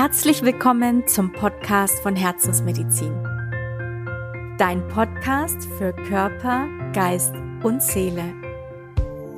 Herzlich 0.00 0.42
willkommen 0.42 1.08
zum 1.08 1.32
Podcast 1.32 1.98
von 2.04 2.14
Herzensmedizin. 2.14 3.12
Dein 4.56 4.86
Podcast 4.86 5.66
für 5.76 5.92
Körper, 5.92 6.68
Geist 6.92 7.34
und 7.64 7.82
Seele. 7.82 8.22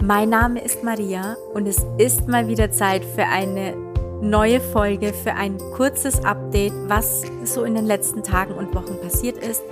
Mein 0.05 0.29
Name 0.29 0.63
ist 0.63 0.85
Maria 0.85 1.35
und 1.55 1.67
es 1.67 1.83
ist 1.97 2.29
mal 2.29 2.47
wieder 2.47 2.71
Zeit 2.71 3.07
für 3.07 3.25
eine 3.25 3.75
neue 4.21 4.61
Folge, 4.61 5.15
für 5.15 5.33
ein 5.33 5.57
kurzes 5.57 6.23
Update, 6.27 6.75
was 6.89 7.23
so 7.45 7.65
in 7.65 7.75
den 7.75 7.87
letzten 7.87 8.23
Tagen 8.23 8.53
und 8.53 8.75
Wochen 8.75 9.01
passiert 9.01 9.39
ist, 9.39 9.63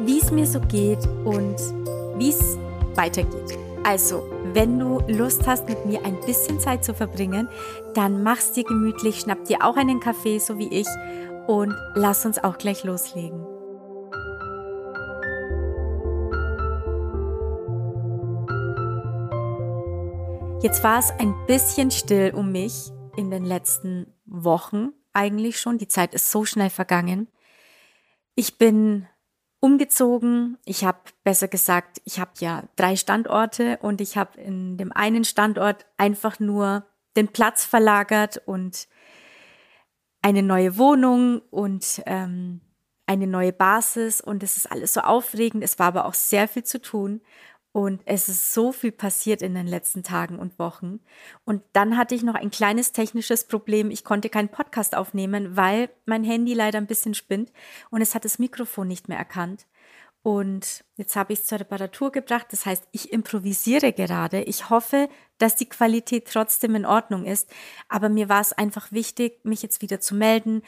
wie 0.00 0.18
es 0.18 0.30
mir 0.30 0.46
so 0.46 0.60
geht 0.60 1.06
und 1.26 1.56
wie 2.16 2.30
es 2.30 2.56
weitergeht. 2.94 3.58
Also, 3.84 4.31
wenn 4.54 4.78
du 4.78 5.00
Lust 5.08 5.46
hast, 5.46 5.68
mit 5.68 5.86
mir 5.86 6.04
ein 6.04 6.20
bisschen 6.20 6.60
Zeit 6.60 6.84
zu 6.84 6.94
verbringen, 6.94 7.48
dann 7.94 8.22
mach's 8.22 8.52
dir 8.52 8.64
gemütlich, 8.64 9.20
schnapp 9.20 9.44
dir 9.44 9.64
auch 9.64 9.76
einen 9.76 10.00
Kaffee, 10.00 10.38
so 10.38 10.58
wie 10.58 10.68
ich, 10.68 10.86
und 11.46 11.74
lass 11.94 12.26
uns 12.26 12.42
auch 12.42 12.58
gleich 12.58 12.84
loslegen. 12.84 13.46
Jetzt 20.62 20.84
war 20.84 21.00
es 21.00 21.10
ein 21.18 21.34
bisschen 21.46 21.90
still 21.90 22.32
um 22.34 22.52
mich 22.52 22.92
in 23.16 23.30
den 23.30 23.44
letzten 23.44 24.06
Wochen 24.26 24.92
eigentlich 25.12 25.58
schon. 25.58 25.78
Die 25.78 25.88
Zeit 25.88 26.14
ist 26.14 26.30
so 26.30 26.44
schnell 26.44 26.70
vergangen. 26.70 27.26
Ich 28.36 28.58
bin 28.58 29.08
umgezogen. 29.62 30.58
Ich 30.64 30.84
habe 30.84 30.98
besser 31.22 31.46
gesagt, 31.46 32.02
ich 32.04 32.18
habe 32.18 32.32
ja 32.40 32.64
drei 32.74 32.96
Standorte 32.96 33.78
und 33.80 34.00
ich 34.00 34.16
habe 34.16 34.40
in 34.40 34.76
dem 34.76 34.90
einen 34.92 35.24
Standort 35.24 35.86
einfach 35.96 36.40
nur 36.40 36.84
den 37.16 37.28
Platz 37.28 37.64
verlagert 37.64 38.42
und 38.44 38.88
eine 40.20 40.42
neue 40.42 40.78
Wohnung 40.78 41.42
und 41.50 42.02
ähm, 42.06 42.60
eine 43.06 43.28
neue 43.28 43.52
Basis 43.52 44.20
und 44.20 44.42
es 44.42 44.56
ist 44.56 44.70
alles 44.70 44.94
so 44.94 45.00
aufregend. 45.02 45.62
Es 45.62 45.78
war 45.78 45.86
aber 45.86 46.06
auch 46.06 46.14
sehr 46.14 46.48
viel 46.48 46.64
zu 46.64 46.80
tun 46.80 47.20
und 47.72 48.02
es 48.04 48.28
ist 48.28 48.52
so 48.52 48.70
viel 48.70 48.92
passiert 48.92 49.40
in 49.40 49.54
den 49.54 49.66
letzten 49.66 50.02
Tagen 50.02 50.38
und 50.38 50.58
Wochen. 50.58 51.00
Und 51.44 51.62
dann 51.72 51.96
hatte 51.96 52.14
ich 52.14 52.22
noch 52.22 52.34
ein 52.34 52.50
kleines 52.50 52.92
technisches 52.92 53.44
Problem. 53.44 53.90
Ich 53.90 54.04
konnte 54.04 54.28
keinen 54.28 54.50
Podcast 54.50 54.94
aufnehmen, 54.94 55.56
weil 55.56 55.88
mein 56.04 56.22
Handy 56.22 56.52
leider 56.52 56.78
ein 56.78 56.86
bisschen 56.86 57.14
spinnt 57.14 57.50
und 57.90 58.02
es 58.02 58.14
hat 58.14 58.26
das 58.26 58.38
Mikrofon 58.38 58.88
nicht 58.88 59.08
mehr 59.08 59.18
erkannt. 59.18 59.66
Und 60.22 60.84
jetzt 60.96 61.16
habe 61.16 61.32
ich 61.32 61.40
es 61.40 61.46
zur 61.46 61.60
Reparatur 61.60 62.12
gebracht. 62.12 62.46
Das 62.50 62.64
heißt, 62.64 62.86
ich 62.92 63.12
improvisiere 63.12 63.92
gerade. 63.92 64.42
Ich 64.42 64.70
hoffe, 64.70 65.08
dass 65.38 65.56
die 65.56 65.68
Qualität 65.68 66.28
trotzdem 66.30 66.76
in 66.76 66.86
Ordnung 66.86 67.24
ist. 67.24 67.50
Aber 67.88 68.08
mir 68.08 68.28
war 68.28 68.40
es 68.40 68.52
einfach 68.52 68.92
wichtig, 68.92 69.44
mich 69.44 69.62
jetzt 69.62 69.82
wieder 69.82 69.98
zu 69.98 70.14
melden. 70.14 70.62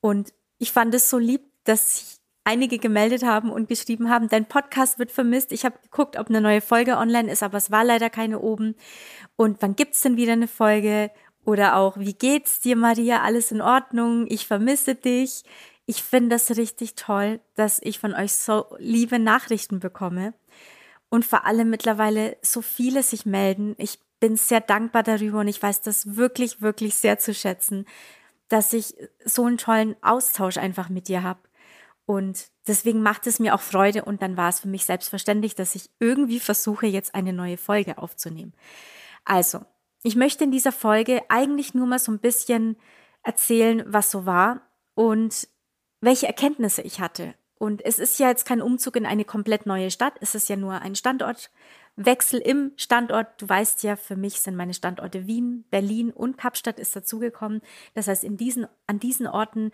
Und 0.00 0.34
ich 0.58 0.72
fand 0.72 0.94
es 0.94 1.08
so 1.08 1.16
lieb, 1.16 1.42
dass 1.64 2.02
ich 2.02 2.17
einige 2.48 2.78
gemeldet 2.78 3.24
haben 3.24 3.50
und 3.50 3.68
geschrieben 3.68 4.08
haben, 4.08 4.28
dein 4.28 4.46
Podcast 4.46 4.98
wird 4.98 5.12
vermisst. 5.12 5.52
Ich 5.52 5.66
habe 5.66 5.78
geguckt, 5.82 6.18
ob 6.18 6.28
eine 6.30 6.40
neue 6.40 6.62
Folge 6.62 6.96
online 6.96 7.30
ist, 7.30 7.42
aber 7.42 7.58
es 7.58 7.70
war 7.70 7.84
leider 7.84 8.08
keine 8.08 8.40
oben. 8.40 8.74
Und 9.36 9.60
wann 9.60 9.76
gibt's 9.76 10.00
denn 10.00 10.16
wieder 10.16 10.32
eine 10.32 10.48
Folge? 10.48 11.10
Oder 11.44 11.76
auch, 11.76 11.98
wie 11.98 12.14
geht's 12.14 12.60
dir, 12.60 12.74
Maria? 12.74 13.20
Alles 13.20 13.52
in 13.52 13.60
Ordnung? 13.60 14.24
Ich 14.28 14.46
vermisse 14.46 14.94
dich. 14.94 15.44
Ich 15.84 16.02
finde 16.02 16.36
das 16.36 16.56
richtig 16.56 16.94
toll, 16.94 17.40
dass 17.54 17.80
ich 17.82 17.98
von 17.98 18.14
euch 18.14 18.32
so 18.32 18.64
liebe 18.78 19.18
Nachrichten 19.18 19.78
bekomme 19.78 20.32
und 21.10 21.26
vor 21.26 21.44
allem 21.44 21.68
mittlerweile 21.68 22.38
so 22.40 22.62
viele 22.62 23.02
sich 23.02 23.26
melden. 23.26 23.74
Ich 23.76 23.98
bin 24.20 24.36
sehr 24.36 24.60
dankbar 24.62 25.02
darüber 25.02 25.40
und 25.40 25.48
ich 25.48 25.62
weiß 25.62 25.82
das 25.82 26.16
wirklich, 26.16 26.62
wirklich 26.62 26.94
sehr 26.94 27.18
zu 27.18 27.34
schätzen, 27.34 27.86
dass 28.48 28.72
ich 28.72 28.94
so 29.24 29.44
einen 29.44 29.58
tollen 29.58 29.96
Austausch 30.02 30.56
einfach 30.56 30.88
mit 30.88 31.08
dir 31.08 31.22
habe. 31.22 31.40
Und 32.08 32.48
deswegen 32.66 33.02
macht 33.02 33.26
es 33.26 33.38
mir 33.38 33.54
auch 33.54 33.60
Freude 33.60 34.02
und 34.02 34.22
dann 34.22 34.38
war 34.38 34.48
es 34.48 34.60
für 34.60 34.68
mich 34.68 34.86
selbstverständlich, 34.86 35.54
dass 35.54 35.74
ich 35.74 35.90
irgendwie 36.00 36.40
versuche, 36.40 36.86
jetzt 36.86 37.14
eine 37.14 37.34
neue 37.34 37.58
Folge 37.58 37.98
aufzunehmen. 37.98 38.54
Also, 39.26 39.60
ich 40.02 40.16
möchte 40.16 40.44
in 40.44 40.50
dieser 40.50 40.72
Folge 40.72 41.20
eigentlich 41.28 41.74
nur 41.74 41.86
mal 41.86 41.98
so 41.98 42.10
ein 42.10 42.18
bisschen 42.18 42.78
erzählen, 43.22 43.84
was 43.86 44.10
so 44.10 44.24
war 44.24 44.62
und 44.94 45.48
welche 46.00 46.26
Erkenntnisse 46.26 46.80
ich 46.80 46.98
hatte. 46.98 47.34
Und 47.58 47.84
es 47.84 47.98
ist 47.98 48.18
ja 48.18 48.28
jetzt 48.28 48.46
kein 48.46 48.62
Umzug 48.62 48.96
in 48.96 49.04
eine 49.04 49.26
komplett 49.26 49.66
neue 49.66 49.90
Stadt, 49.90 50.14
es 50.22 50.34
ist 50.34 50.48
ja 50.48 50.56
nur 50.56 50.80
ein 50.80 50.94
Standortwechsel 50.94 52.40
im 52.40 52.72
Standort. 52.76 53.42
Du 53.42 53.46
weißt 53.46 53.82
ja, 53.82 53.96
für 53.96 54.16
mich 54.16 54.40
sind 54.40 54.56
meine 54.56 54.72
Standorte 54.72 55.26
Wien, 55.26 55.66
Berlin 55.68 56.10
und 56.10 56.38
Kapstadt 56.38 56.78
ist 56.78 56.96
dazugekommen. 56.96 57.60
Das 57.92 58.08
heißt, 58.08 58.24
in 58.24 58.38
diesen, 58.38 58.66
an 58.86 58.98
diesen 58.98 59.26
Orten 59.26 59.72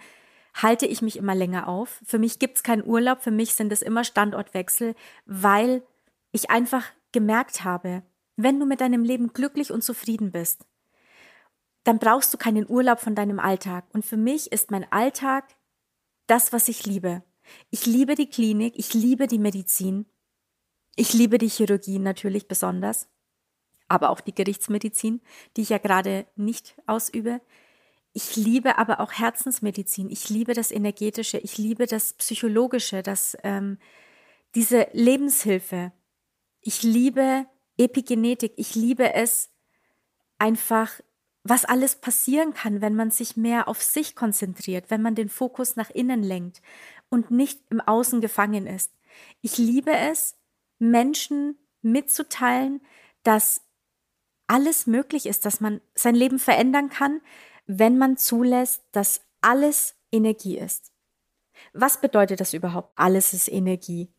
halte 0.55 0.87
ich 0.87 1.03
mich 1.03 1.17
immer 1.17 1.35
länger 1.35 1.69
auf. 1.69 2.01
Für 2.05 2.19
mich 2.19 2.39
gibt 2.39 2.57
es 2.57 2.63
keinen 2.63 2.87
Urlaub, 2.87 3.23
für 3.23 3.31
mich 3.31 3.55
sind 3.55 3.73
es 3.73 3.83
immer 3.83 4.05
Standortwechsel, 4.05 4.95
weil 5.27 5.83
ich 6.33 6.51
einfach 6.51 6.85
gemerkt 7.13 7.65
habe, 7.65 8.03
wenn 8.37 8.59
du 8.59 8.67
mit 8.67 8.81
deinem 8.81 9.05
Leben 9.05 9.33
glücklich 9.33 9.73
und 9.73 9.83
zufrieden 9.83 10.33
bist, 10.33 10.65
dann 11.85 11.99
brauchst 11.99 12.33
du 12.33 12.39
keinen 12.39 12.69
Urlaub 12.69 13.01
von 13.01 13.15
deinem 13.15 13.39
Alltag. 13.39 13.85
Und 13.93 14.05
für 14.05 14.17
mich 14.17 14.51
ist 14.51 14.71
mein 14.71 14.91
Alltag 14.91 15.45
das, 16.27 16.53
was 16.53 16.69
ich 16.69 16.87
liebe. 16.87 17.23
Ich 17.71 17.87
liebe 17.87 18.15
die 18.15 18.29
Klinik, 18.29 18.75
ich 18.77 18.95
liebe 18.95 19.27
die 19.27 19.39
Medizin, 19.39 20.07
ich 20.97 21.13
liebe 21.13 21.39
die 21.39 21.49
Chirurgie 21.49 21.99
natürlich 21.99 22.49
besonders, 22.49 23.09
aber 23.89 24.11
auch 24.11 24.21
die 24.21 24.35
Gerichtsmedizin, 24.35 25.21
die 25.57 25.63
ich 25.63 25.69
ja 25.69 25.79
gerade 25.79 26.27
nicht 26.37 26.75
ausübe. 26.87 27.41
Ich 28.17 28.37
liebe 28.37 28.79
aber 28.79 29.01
auch 29.01 29.13
Herzensmedizin. 29.13 30.09
Ich 30.09 30.31
liebe 30.31 30.55
das 30.55 30.71
Energetische. 30.71 31.39
Ich 31.39 31.59
liebe 31.59 31.87
das 31.87 32.13
Psychologische, 32.13 33.03
das, 33.03 33.37
ähm, 33.43 33.79
diese 34.55 34.87
Lebenshilfe. 34.93 35.91
Ich 36.61 36.85
liebe 36.85 37.47
Epigenetik. 37.77 38.53
Ich 38.57 38.77
liebe 38.77 39.15
es 39.15 39.51
einfach, 40.39 41.01
was 41.43 41.65
alles 41.65 41.97
passieren 41.97 42.55
kann, 42.55 42.81
wenn 42.81 42.95
man 42.95 43.11
sich 43.11 43.37
mehr 43.37 43.67
auf 43.67 43.83
sich 43.83 44.15
konzentriert, 44.15 44.91
wenn 44.91 45.03
man 45.03 45.17
den 45.17 45.29
Fokus 45.29 45.75
nach 45.75 45.91
innen 45.91 46.23
lenkt 46.23 46.63
und 47.11 47.33
nicht 47.33 47.61
im 47.71 47.81
Außen 47.81 48.21
gefangen 48.21 48.69
ist. 48.69 48.93
Ich 49.43 49.59
liebe 49.59 49.91
es, 49.91 50.37
Menschen 50.79 51.59
mitzuteilen, 51.83 52.81
dass 53.25 53.63
alles 54.47 54.87
möglich 54.87 55.27
ist, 55.27 55.45
dass 55.47 55.61
man 55.61 55.81
sein 55.97 56.15
Leben 56.15 56.39
verändern 56.39 56.91
kann, 56.91 57.21
wenn 57.67 57.99
man 57.99 58.17
zulässt, 58.17 58.83
dass 58.93 59.23
alles 59.41 59.95
Energie 60.13 60.59
ist. 60.59 60.93
Was 61.73 62.01
bedeutet 62.01 62.41
das 62.41 62.55
überhaupt? 62.55 62.93
Alles 62.97 63.33
ist 63.33 63.49
Energie. 63.49 64.11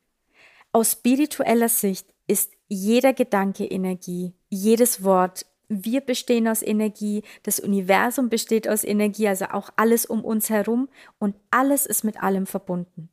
Aus 0.72 0.94
spiritueller 0.94 1.70
Sicht 1.70 2.08
ist 2.28 2.52
jeder 2.68 3.14
Gedanke 3.14 3.66
Energie, 3.66 4.34
jedes 4.50 5.04
Wort. 5.04 5.46
Wir 5.68 6.02
bestehen 6.02 6.48
aus 6.48 6.62
Energie, 6.62 7.24
das 7.44 7.60
Universum 7.60 8.30
besteht 8.30 8.68
aus 8.68 8.84
Energie, 8.84 9.28
also 9.28 9.46
auch 9.46 9.70
alles 9.78 10.06
um 10.06 10.24
uns 10.24 10.50
herum 10.50 10.90
und 11.18 11.36
alles 11.50 11.86
ist 11.86 12.04
mit 12.04 12.22
allem 12.22 12.46
verbunden. 12.46 13.10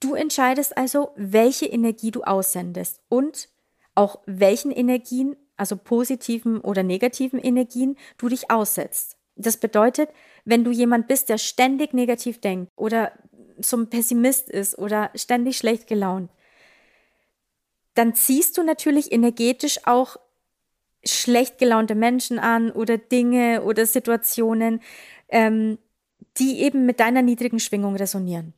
Du 0.00 0.14
entscheidest 0.14 0.76
also, 0.76 1.12
welche 1.16 1.66
Energie 1.66 2.10
du 2.10 2.22
aussendest 2.24 3.00
und 3.08 3.48
auch 3.94 4.20
welchen 4.26 4.70
Energien, 4.70 5.36
also 5.56 5.76
positiven 5.76 6.60
oder 6.60 6.82
negativen 6.82 7.38
Energien, 7.38 7.96
du 8.18 8.28
dich 8.28 8.50
aussetzt. 8.50 9.16
Das 9.36 9.56
bedeutet, 9.56 10.10
wenn 10.44 10.64
du 10.64 10.70
jemand 10.70 11.08
bist, 11.08 11.28
der 11.28 11.38
ständig 11.38 11.94
negativ 11.94 12.40
denkt 12.40 12.70
oder 12.76 13.12
so 13.58 13.76
ein 13.76 13.90
Pessimist 13.90 14.50
ist 14.50 14.78
oder 14.78 15.10
ständig 15.14 15.56
schlecht 15.56 15.86
gelaunt, 15.86 16.30
dann 17.94 18.14
ziehst 18.14 18.56
du 18.56 18.62
natürlich 18.62 19.12
energetisch 19.12 19.80
auch 19.84 20.16
schlecht 21.04 21.58
gelaunte 21.58 21.94
Menschen 21.94 22.38
an 22.38 22.70
oder 22.70 22.96
Dinge 22.96 23.62
oder 23.62 23.86
Situationen, 23.86 24.80
ähm, 25.28 25.78
die 26.38 26.60
eben 26.60 26.86
mit 26.86 27.00
deiner 27.00 27.22
niedrigen 27.22 27.58
Schwingung 27.58 27.96
resonieren. 27.96 28.54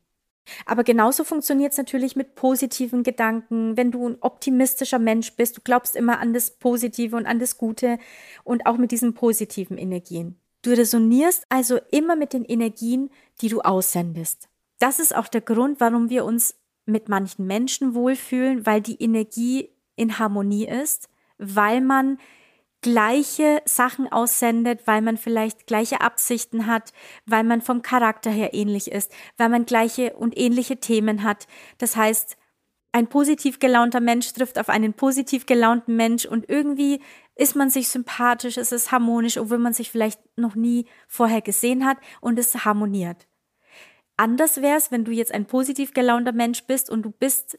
Aber 0.65 0.83
genauso 0.83 1.23
funktioniert 1.23 1.71
es 1.71 1.77
natürlich 1.77 2.15
mit 2.15 2.35
positiven 2.35 3.01
Gedanken, 3.01 3.77
wenn 3.77 3.91
du 3.91 4.07
ein 4.07 4.17
optimistischer 4.21 4.99
Mensch 4.99 5.33
bist, 5.35 5.57
du 5.57 5.61
glaubst 5.63 5.95
immer 5.95 6.19
an 6.19 6.33
das 6.33 6.51
Positive 6.51 7.15
und 7.15 7.25
an 7.25 7.39
das 7.39 7.57
Gute 7.57 7.97
und 8.43 8.67
auch 8.67 8.77
mit 8.77 8.91
diesen 8.91 9.15
positiven 9.15 9.77
Energien. 9.77 10.39
Du 10.65 10.71
resonierst 10.71 11.45
also 11.49 11.79
immer 11.91 12.15
mit 12.15 12.33
den 12.33 12.43
Energien, 12.43 13.11
die 13.39 13.49
du 13.49 13.61
aussendest. 13.61 14.49
Das 14.79 14.97
ist 14.97 15.15
auch 15.15 15.27
der 15.27 15.41
Grund, 15.41 15.79
warum 15.79 16.09
wir 16.09 16.25
uns 16.25 16.55
mit 16.87 17.07
manchen 17.07 17.45
Menschen 17.45 17.93
wohlfühlen, 17.93 18.65
weil 18.65 18.81
die 18.81 18.99
Energie 18.99 19.69
in 19.95 20.17
Harmonie 20.17 20.65
ist, 20.67 21.07
weil 21.37 21.81
man 21.81 22.17
gleiche 22.81 23.61
Sachen 23.65 24.11
aussendet, 24.11 24.87
weil 24.87 25.03
man 25.03 25.17
vielleicht 25.17 25.67
gleiche 25.67 26.01
Absichten 26.01 26.65
hat, 26.65 26.93
weil 27.27 27.43
man 27.43 27.61
vom 27.61 27.83
Charakter 27.83 28.31
her 28.31 28.55
ähnlich 28.55 28.91
ist, 28.91 29.11
weil 29.37 29.49
man 29.49 29.67
gleiche 29.67 30.13
und 30.13 30.35
ähnliche 30.35 30.77
Themen 30.77 31.21
hat. 31.21 31.45
Das 31.77 31.95
heißt, 31.95 32.37
ein 32.91 33.07
positiv 33.07 33.59
gelaunter 33.59 33.99
Mensch 33.99 34.33
trifft 34.33 34.57
auf 34.57 34.69
einen 34.69 34.93
positiv 34.93 35.45
gelaunten 35.45 35.95
Mensch 35.95 36.25
und 36.25 36.49
irgendwie 36.49 37.01
ist 37.35 37.55
man 37.55 37.69
sich 37.69 37.89
sympathisch, 37.89 38.57
es 38.57 38.71
ist 38.71 38.91
harmonisch, 38.91 39.37
obwohl 39.37 39.57
man 39.57 39.73
sich 39.73 39.91
vielleicht 39.91 40.19
noch 40.37 40.55
nie 40.55 40.85
vorher 41.07 41.41
gesehen 41.41 41.85
hat 41.85 41.97
und 42.21 42.39
es 42.39 42.65
harmoniert. 42.65 43.27
Anders 44.17 44.61
wäre 44.61 44.77
es, 44.77 44.91
wenn 44.91 45.03
du 45.03 45.11
jetzt 45.11 45.33
ein 45.33 45.45
positiv 45.45 45.93
gelaunter 45.93 46.31
Mensch 46.31 46.63
bist 46.63 46.89
und 46.89 47.03
du 47.03 47.11
bist 47.11 47.57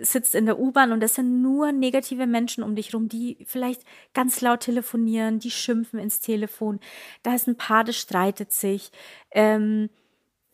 sitzt 0.00 0.34
in 0.34 0.46
der 0.46 0.58
U-Bahn 0.58 0.92
und 0.92 1.00
das 1.00 1.14
sind 1.14 1.42
nur 1.42 1.72
negative 1.72 2.26
Menschen 2.26 2.62
um 2.62 2.74
dich 2.74 2.94
rum, 2.94 3.08
die 3.08 3.38
vielleicht 3.46 3.82
ganz 4.14 4.40
laut 4.40 4.60
telefonieren, 4.60 5.38
die 5.38 5.50
schimpfen 5.50 5.98
ins 5.98 6.20
Telefon. 6.20 6.80
Da 7.22 7.34
ist 7.34 7.48
ein 7.48 7.56
Paar, 7.56 7.84
das 7.84 7.96
streitet 7.96 8.52
sich. 8.52 8.90
Ähm, 9.30 9.90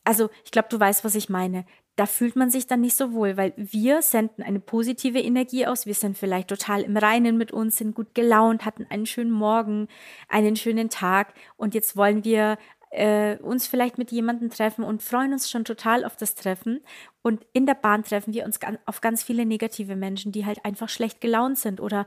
also 0.05 0.31
ich 0.44 0.50
glaube, 0.50 0.69
du 0.70 0.78
weißt, 0.78 1.05
was 1.05 1.14
ich 1.14 1.28
meine. 1.28 1.66
Da 1.96 2.06
fühlt 2.06 2.35
man 2.35 2.50
sich 2.50 2.67
dann 2.67 2.81
nicht 2.81 2.96
so 2.96 3.12
wohl, 3.12 3.37
weil 3.37 3.52
wir 3.56 4.02
senden 4.02 4.43
eine 4.43 4.58
positive 4.58 5.20
Energie 5.20 5.67
aus. 5.67 5.87
Wir 5.87 5.94
sind 5.94 6.19
vielleicht 6.19 6.49
total 6.49 6.82
im 6.82 6.96
Reinen 6.96 7.37
mit 7.38 7.52
uns, 7.52 7.76
sind 7.76 7.94
gut 7.94 8.14
gelaunt, 8.14 8.64
hatten 8.64 8.87
einen 8.91 9.06
schönen 9.06 9.31
Morgen, 9.31 9.88
einen 10.29 10.56
schönen 10.56 10.91
Tag 10.91 11.35
und 11.56 11.75
jetzt 11.75 11.96
wollen 11.96 12.25
wir 12.25 12.58
äh, 12.94 13.37
uns 13.38 13.67
vielleicht 13.67 13.99
mit 13.99 14.12
jemandem 14.12 14.50
treffen 14.50 14.85
und 14.85 15.02
freuen 15.02 15.32
uns 15.32 15.50
schon 15.50 15.64
total 15.64 16.05
auf 16.05 16.17
das 16.17 16.35
Treffen. 16.35 16.81
Und 17.23 17.44
in 17.52 17.67
der 17.67 17.75
Bahn 17.75 18.05
treffen 18.05 18.35
wir 18.35 18.44
uns 18.44 18.58
auf 18.87 19.00
ganz 19.00 19.23
viele 19.23 19.44
negative 19.44 19.97
Menschen, 19.97 20.31
die 20.31 20.47
halt 20.47 20.64
einfach 20.64 20.88
schlecht 20.88 21.20
gelaunt 21.20 21.58
sind 21.58 21.81
oder 21.81 22.06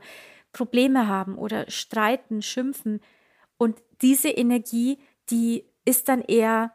Probleme 0.52 1.06
haben 1.06 1.36
oder 1.36 1.70
streiten, 1.70 2.40
schimpfen. 2.40 3.00
Und 3.58 3.82
diese 4.00 4.30
Energie, 4.30 4.98
die 5.30 5.64
ist 5.84 6.08
dann 6.08 6.22
eher, 6.22 6.72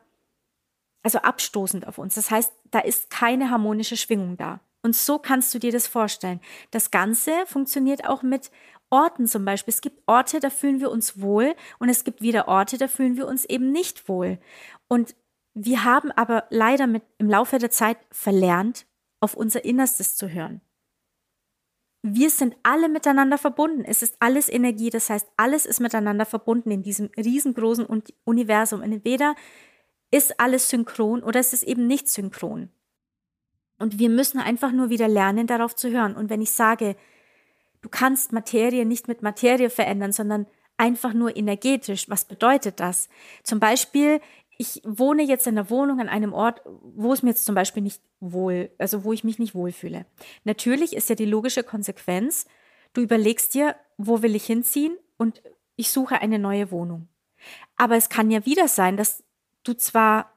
also 1.03 1.19
abstoßend 1.19 1.87
auf 1.87 1.97
uns. 1.97 2.15
Das 2.15 2.31
heißt, 2.31 2.51
da 2.71 2.79
ist 2.79 3.09
keine 3.09 3.49
harmonische 3.49 3.97
Schwingung 3.97 4.37
da. 4.37 4.61
Und 4.81 4.95
so 4.95 5.19
kannst 5.19 5.53
du 5.53 5.59
dir 5.59 5.71
das 5.71 5.87
vorstellen. 5.87 6.41
Das 6.71 6.91
Ganze 6.91 7.31
funktioniert 7.45 8.07
auch 8.07 8.23
mit 8.23 8.51
Orten 8.89 9.27
zum 9.27 9.45
Beispiel. 9.45 9.73
Es 9.73 9.81
gibt 9.81 10.03
Orte, 10.07 10.39
da 10.39 10.49
fühlen 10.49 10.79
wir 10.79 10.91
uns 10.91 11.21
wohl 11.21 11.55
und 11.79 11.89
es 11.89 12.03
gibt 12.03 12.21
wieder 12.21 12.47
Orte, 12.47 12.77
da 12.77 12.87
fühlen 12.87 13.17
wir 13.17 13.27
uns 13.27 13.45
eben 13.45 13.71
nicht 13.71 14.07
wohl. 14.07 14.39
Und 14.87 15.15
wir 15.55 15.83
haben 15.83 16.11
aber 16.11 16.45
leider 16.49 16.87
mit, 16.87 17.03
im 17.17 17.29
Laufe 17.29 17.57
der 17.59 17.71
Zeit 17.71 17.97
verlernt, 18.11 18.85
auf 19.21 19.35
unser 19.35 19.63
Innerstes 19.63 20.15
zu 20.15 20.29
hören. 20.29 20.61
Wir 22.05 22.29
sind 22.29 22.57
alle 22.63 22.89
miteinander 22.89 23.37
verbunden. 23.37 23.85
Es 23.85 24.01
ist 24.01 24.17
alles 24.19 24.49
Energie. 24.49 24.89
Das 24.89 25.09
heißt, 25.09 25.27
alles 25.37 25.65
ist 25.65 25.79
miteinander 25.79 26.25
verbunden 26.25 26.69
in 26.69 26.83
diesem 26.83 27.09
riesengroßen 27.15 27.87
Universum. 28.25 28.81
Entweder 28.81 29.35
ist 30.13 30.39
alles 30.39 30.69
synchron 30.69 31.23
oder 31.23 31.39
es 31.39 31.53
ist 31.53 31.63
eben 31.63 31.87
nicht 31.87 32.07
synchron. 32.07 32.69
Und 33.79 33.99
wir 33.99 34.09
müssen 34.09 34.39
einfach 34.39 34.71
nur 34.71 34.89
wieder 34.89 35.07
lernen, 35.07 35.47
darauf 35.47 35.75
zu 35.75 35.89
hören. 35.89 36.15
Und 36.15 36.29
wenn 36.29 36.41
ich 36.41 36.51
sage, 36.51 36.95
Du 37.83 37.89
kannst 37.89 38.31
Materie 38.31 38.85
nicht 38.85 39.07
mit 39.09 39.21
Materie 39.21 39.69
verändern, 39.69 40.13
sondern 40.13 40.47
einfach 40.77 41.13
nur 41.13 41.35
energetisch. 41.35 42.09
Was 42.09 42.25
bedeutet 42.25 42.79
das? 42.79 43.09
Zum 43.43 43.59
Beispiel, 43.59 44.21
ich 44.57 44.81
wohne 44.85 45.21
jetzt 45.21 45.45
in 45.47 45.57
einer 45.57 45.69
Wohnung 45.69 45.99
an 45.99 46.07
einem 46.07 46.31
Ort, 46.33 46.61
wo 46.65 47.11
es 47.11 47.23
mir 47.23 47.31
jetzt 47.31 47.43
zum 47.43 47.55
Beispiel 47.55 47.83
nicht 47.83 48.01
wohl, 48.21 48.71
also 48.77 49.03
wo 49.03 49.11
ich 49.11 49.25
mich 49.25 49.37
nicht 49.37 49.53
wohlfühle. 49.53 50.05
Natürlich 50.45 50.95
ist 50.95 51.09
ja 51.09 51.15
die 51.15 51.25
logische 51.25 51.63
Konsequenz, 51.63 52.47
du 52.93 53.01
überlegst 53.01 53.53
dir, 53.53 53.75
wo 53.97 54.21
will 54.21 54.35
ich 54.35 54.45
hinziehen 54.45 54.97
und 55.17 55.43
ich 55.75 55.91
suche 55.91 56.21
eine 56.21 56.39
neue 56.39 56.71
Wohnung. 56.71 57.09
Aber 57.75 57.97
es 57.97 58.07
kann 58.07 58.31
ja 58.31 58.45
wieder 58.45 58.69
sein, 58.69 58.95
dass 58.95 59.22
du 59.63 59.73
zwar 59.73 60.33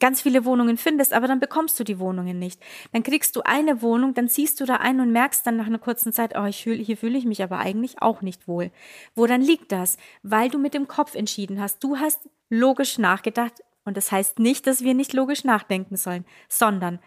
ganz 0.00 0.20
viele 0.20 0.44
Wohnungen 0.44 0.76
findest, 0.76 1.12
aber 1.12 1.26
dann 1.26 1.40
bekommst 1.40 1.78
du 1.80 1.84
die 1.84 1.98
Wohnungen 1.98 2.38
nicht. 2.38 2.60
Dann 2.92 3.02
kriegst 3.02 3.34
du 3.36 3.42
eine 3.42 3.82
Wohnung, 3.82 4.14
dann 4.14 4.28
ziehst 4.28 4.60
du 4.60 4.66
da 4.66 4.76
ein 4.76 5.00
und 5.00 5.12
merkst 5.12 5.46
dann 5.46 5.56
nach 5.56 5.66
einer 5.66 5.78
kurzen 5.78 6.12
Zeit, 6.12 6.36
oh, 6.36 6.44
ich 6.44 6.58
hier 6.58 6.96
fühle 6.96 7.16
ich 7.16 7.24
mich 7.24 7.42
aber 7.42 7.58
eigentlich 7.58 8.02
auch 8.02 8.22
nicht 8.22 8.46
wohl. 8.46 8.70
Wo 9.14 9.26
dann 9.26 9.40
liegt 9.40 9.72
das? 9.72 9.96
Weil 10.22 10.50
du 10.50 10.58
mit 10.58 10.74
dem 10.74 10.88
Kopf 10.88 11.14
entschieden 11.14 11.60
hast. 11.60 11.82
Du 11.82 11.96
hast 11.96 12.28
logisch 12.50 12.98
nachgedacht 12.98 13.62
und 13.84 13.96
das 13.96 14.12
heißt 14.12 14.38
nicht, 14.38 14.66
dass 14.66 14.82
wir 14.82 14.94
nicht 14.94 15.12
logisch 15.12 15.44
nachdenken 15.44 15.96
sollen, 15.96 16.24
sondern 16.48 16.98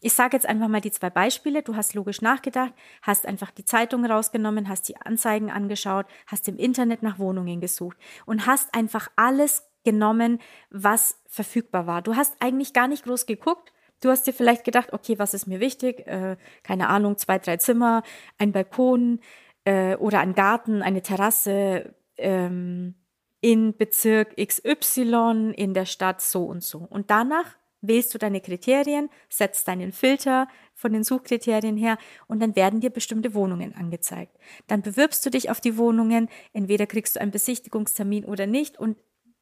ich 0.00 0.12
sage 0.12 0.36
jetzt 0.36 0.46
einfach 0.46 0.68
mal 0.68 0.80
die 0.80 0.90
zwei 0.90 1.10
Beispiele. 1.10 1.62
Du 1.62 1.74
hast 1.74 1.94
logisch 1.94 2.20
nachgedacht, 2.20 2.74
hast 3.02 3.26
einfach 3.26 3.50
die 3.50 3.64
Zeitung 3.64 4.04
rausgenommen, 4.04 4.68
hast 4.68 4.88
die 4.88 4.96
Anzeigen 4.96 5.50
angeschaut, 5.50 6.06
hast 6.26 6.46
im 6.48 6.58
Internet 6.58 7.02
nach 7.02 7.18
Wohnungen 7.18 7.60
gesucht 7.60 7.96
und 8.26 8.46
hast 8.46 8.74
einfach 8.74 9.08
alles 9.16 9.64
genommen, 9.86 10.40
was 10.68 11.18
verfügbar 11.26 11.86
war. 11.86 12.02
Du 12.02 12.16
hast 12.16 12.36
eigentlich 12.40 12.74
gar 12.74 12.88
nicht 12.88 13.04
groß 13.04 13.24
geguckt. 13.24 13.72
Du 14.00 14.10
hast 14.10 14.26
dir 14.26 14.34
vielleicht 14.34 14.64
gedacht, 14.64 14.92
okay, 14.92 15.18
was 15.18 15.32
ist 15.32 15.46
mir 15.46 15.60
wichtig? 15.60 16.06
Äh, 16.06 16.36
keine 16.62 16.90
Ahnung, 16.90 17.16
zwei, 17.16 17.38
drei 17.38 17.56
Zimmer, 17.56 18.02
ein 18.36 18.52
Balkon 18.52 19.20
äh, 19.64 19.96
oder 19.96 20.20
ein 20.20 20.34
Garten, 20.34 20.82
eine 20.82 21.00
Terrasse 21.00 21.94
ähm, 22.18 22.94
in 23.40 23.76
Bezirk 23.76 24.36
XY, 24.36 25.54
in 25.56 25.72
der 25.72 25.86
Stadt 25.86 26.20
so 26.20 26.44
und 26.44 26.62
so. 26.62 26.78
Und 26.78 27.10
danach 27.10 27.56
wählst 27.80 28.14
du 28.14 28.18
deine 28.18 28.40
Kriterien, 28.40 29.08
setzt 29.28 29.68
deinen 29.68 29.92
Filter 29.92 30.48
von 30.74 30.92
den 30.92 31.04
Suchkriterien 31.04 31.76
her 31.76 31.98
und 32.26 32.40
dann 32.40 32.56
werden 32.56 32.80
dir 32.80 32.90
bestimmte 32.90 33.34
Wohnungen 33.34 33.74
angezeigt. 33.74 34.36
Dann 34.66 34.82
bewirbst 34.82 35.24
du 35.24 35.30
dich 35.30 35.50
auf 35.50 35.60
die 35.60 35.76
Wohnungen, 35.76 36.28
entweder 36.52 36.86
kriegst 36.86 37.16
du 37.16 37.20
einen 37.20 37.30
Besichtigungstermin 37.30 38.24
oder 38.24 38.46
nicht 38.46 38.78
und 38.78 38.96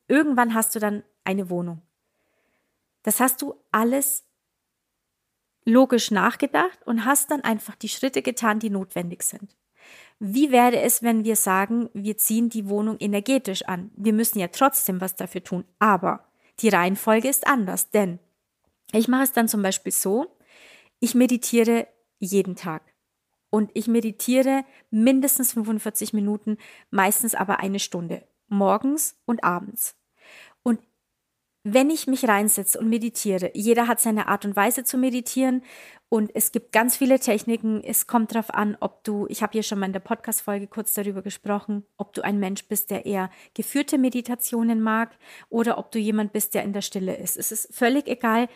Irgendwann 0.08 0.54
hast 0.54 0.74
du 0.74 0.78
dann 0.78 1.02
eine 1.24 1.50
Wohnung. 1.50 1.82
Das 3.02 3.20
hast 3.20 3.42
du 3.42 3.54
alles 3.70 4.24
logisch 5.64 6.10
nachgedacht 6.10 6.78
und 6.84 7.04
hast 7.04 7.30
dann 7.30 7.42
einfach 7.42 7.74
die 7.74 7.88
Schritte 7.88 8.22
getan, 8.22 8.58
die 8.58 8.70
notwendig 8.70 9.22
sind. 9.22 9.56
Wie 10.18 10.52
wäre 10.52 10.80
es, 10.80 11.02
wenn 11.02 11.24
wir 11.24 11.36
sagen, 11.36 11.90
wir 11.92 12.16
ziehen 12.16 12.48
die 12.48 12.68
Wohnung 12.68 12.96
energetisch 13.00 13.62
an? 13.62 13.90
Wir 13.96 14.12
müssen 14.12 14.38
ja 14.38 14.48
trotzdem 14.48 15.00
was 15.00 15.16
dafür 15.16 15.42
tun, 15.42 15.64
aber 15.78 16.26
die 16.60 16.68
Reihenfolge 16.68 17.28
ist 17.28 17.46
anders, 17.46 17.90
denn 17.90 18.18
ich 18.92 19.08
mache 19.08 19.24
es 19.24 19.32
dann 19.32 19.48
zum 19.48 19.62
Beispiel 19.62 19.92
so, 19.92 20.36
ich 21.00 21.14
meditiere 21.14 21.88
jeden 22.18 22.56
Tag. 22.56 22.82
Und 23.50 23.70
ich 23.74 23.86
meditiere 23.86 24.64
mindestens 24.90 25.52
45 25.52 26.12
Minuten, 26.12 26.58
meistens 26.90 27.34
aber 27.34 27.60
eine 27.60 27.78
Stunde 27.78 28.26
morgens 28.48 29.16
und 29.26 29.44
abends. 29.44 29.96
Und 30.62 30.80
wenn 31.66 31.88
ich 31.88 32.06
mich 32.06 32.28
reinsetze 32.28 32.78
und 32.78 32.90
meditiere, 32.90 33.50
jeder 33.54 33.88
hat 33.88 33.98
seine 33.98 34.28
Art 34.28 34.44
und 34.44 34.54
Weise 34.54 34.84
zu 34.84 34.98
meditieren 34.98 35.62
und 36.10 36.30
es 36.34 36.52
gibt 36.52 36.72
ganz 36.72 36.96
viele 36.96 37.18
Techniken. 37.18 37.82
Es 37.82 38.06
kommt 38.06 38.34
darauf 38.34 38.52
an, 38.52 38.76
ob 38.80 39.02
du, 39.02 39.26
ich 39.30 39.42
habe 39.42 39.52
hier 39.52 39.62
schon 39.62 39.78
mal 39.78 39.86
in 39.86 39.94
der 39.94 40.00
Podcast-Folge 40.00 40.66
kurz 40.66 40.92
darüber 40.92 41.22
gesprochen, 41.22 41.84
ob 41.96 42.12
du 42.12 42.22
ein 42.22 42.38
Mensch 42.38 42.68
bist, 42.68 42.90
der 42.90 43.06
eher 43.06 43.30
geführte 43.54 43.96
Meditationen 43.96 44.82
mag 44.82 45.16
oder 45.48 45.78
ob 45.78 45.90
du 45.90 45.98
jemand 45.98 46.34
bist, 46.34 46.54
der 46.54 46.64
in 46.64 46.74
der 46.74 46.82
Stille 46.82 47.16
ist. 47.16 47.38
Es 47.38 47.50
ist 47.50 47.74
völlig 47.74 48.08
egal, 48.08 48.48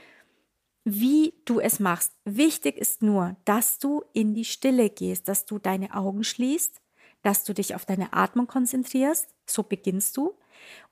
wie 0.84 1.34
du 1.46 1.60
es 1.60 1.80
machst. 1.80 2.12
Wichtig 2.24 2.76
ist 2.76 3.02
nur, 3.02 3.36
dass 3.46 3.78
du 3.78 4.04
in 4.12 4.34
die 4.34 4.44
Stille 4.44 4.90
gehst, 4.90 5.28
dass 5.28 5.46
du 5.46 5.58
deine 5.58 5.94
Augen 5.94 6.24
schließt 6.24 6.80
dass 7.22 7.44
du 7.44 7.54
dich 7.54 7.74
auf 7.74 7.84
deine 7.84 8.12
Atmung 8.12 8.46
konzentrierst, 8.46 9.28
so 9.46 9.62
beginnst 9.62 10.16
du, 10.16 10.36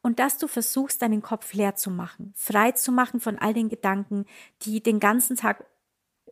und 0.02 0.18
dass 0.18 0.38
du 0.38 0.46
versuchst, 0.46 1.02
deinen 1.02 1.22
Kopf 1.22 1.52
leer 1.52 1.74
zu 1.74 1.90
machen, 1.90 2.32
frei 2.36 2.72
zu 2.72 2.92
machen 2.92 3.20
von 3.20 3.38
all 3.38 3.54
den 3.54 3.68
Gedanken, 3.68 4.26
die 4.62 4.82
den 4.82 5.00
ganzen 5.00 5.36
Tag 5.36 5.64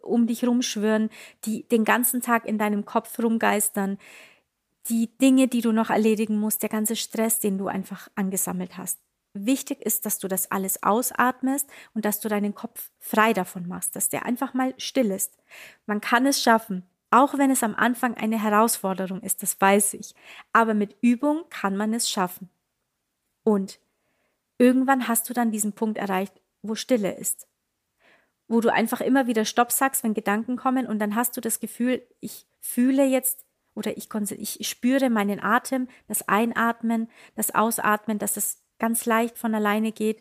um 0.03 0.27
dich 0.27 0.47
rumschwirren, 0.47 1.11
die 1.45 1.67
den 1.69 1.85
ganzen 1.85 2.21
Tag 2.21 2.47
in 2.47 2.59
deinem 2.59 2.85
Kopf 2.85 3.19
rumgeistern, 3.19 3.99
die 4.89 5.17
Dinge, 5.19 5.49
die 5.49 5.63
du 5.63 5.73
noch 5.73 5.91
erledigen 5.91 6.39
musst, 6.39 6.63
der 6.63 6.69
ganze 6.69 6.95
Stress, 6.95 7.41
den 7.41 7.59
du 7.59 7.69
einfach 7.69 8.09
angesammelt 8.15 8.77
hast. 8.77 8.99
Wichtig 9.33 9.81
ist, 9.81 10.07
dass 10.07 10.19
du 10.19 10.29
das 10.29 10.51
alles 10.53 10.83
ausatmest 10.83 11.69
und 11.93 12.05
dass 12.05 12.21
du 12.21 12.29
deinen 12.29 12.55
Kopf 12.55 12.91
frei 12.99 13.33
davon 13.33 13.67
machst, 13.67 13.97
dass 13.97 14.09
der 14.09 14.27
einfach 14.27 14.55
mal 14.55 14.75
still 14.79 15.11
ist. 15.11 15.37
Man 15.87 16.01
kann 16.01 16.27
es 16.27 16.41
schaffen. 16.41 16.85
Auch 17.15 17.39
wenn 17.39 17.53
es 17.53 17.63
am 17.63 17.77
Anfang 17.77 18.15
eine 18.15 18.43
Herausforderung 18.43 19.21
ist, 19.21 19.45
das 19.45 19.61
weiß 19.61 19.95
ich. 19.95 20.17
Aber 20.53 20.75
mit 20.75 20.97
Übung 21.01 21.45
kann 21.49 21.77
man 21.77 21.95
es 21.95 22.11
schaffen. 22.11 22.51
Und 23.45 23.79
irgendwann 24.59 25.07
hast 25.07 25.31
du 25.31 25.33
dann 25.33 25.53
diesen 25.53 25.75
Punkt 25.75 25.97
erreicht, 25.97 26.41
wo 26.63 26.75
Stille 26.75 27.13
ist. 27.13 27.47
Wo 28.49 28.61
du 28.61 28.73
einfach 28.73 29.01
immer 29.01 29.29
wieder 29.29 29.45
Stopp 29.45 29.71
sagst, 29.71 30.03
wenn 30.03 30.13
Gedanken 30.13 30.57
kommen 30.57 30.89
und 30.89 30.99
dann 30.99 31.15
hast 31.15 31.37
du 31.37 31.41
das 31.41 31.61
Gefühl, 31.61 32.03
ich 32.19 32.49
fühle 32.61 33.05
jetzt 33.05 33.45
oder 33.77 33.97
ich, 33.97 34.09
ich 34.61 34.69
spüre 34.69 35.09
meinen 35.09 35.39
Atem, 35.39 35.87
das 36.09 36.27
Einatmen, 36.27 37.09
das 37.37 37.55
Ausatmen, 37.55 38.19
dass 38.19 38.37
es 38.37 38.61
ganz 38.81 39.07
leicht 39.07 39.39
von 39.39 39.55
alleine 39.55 39.93
geht, 39.93 40.21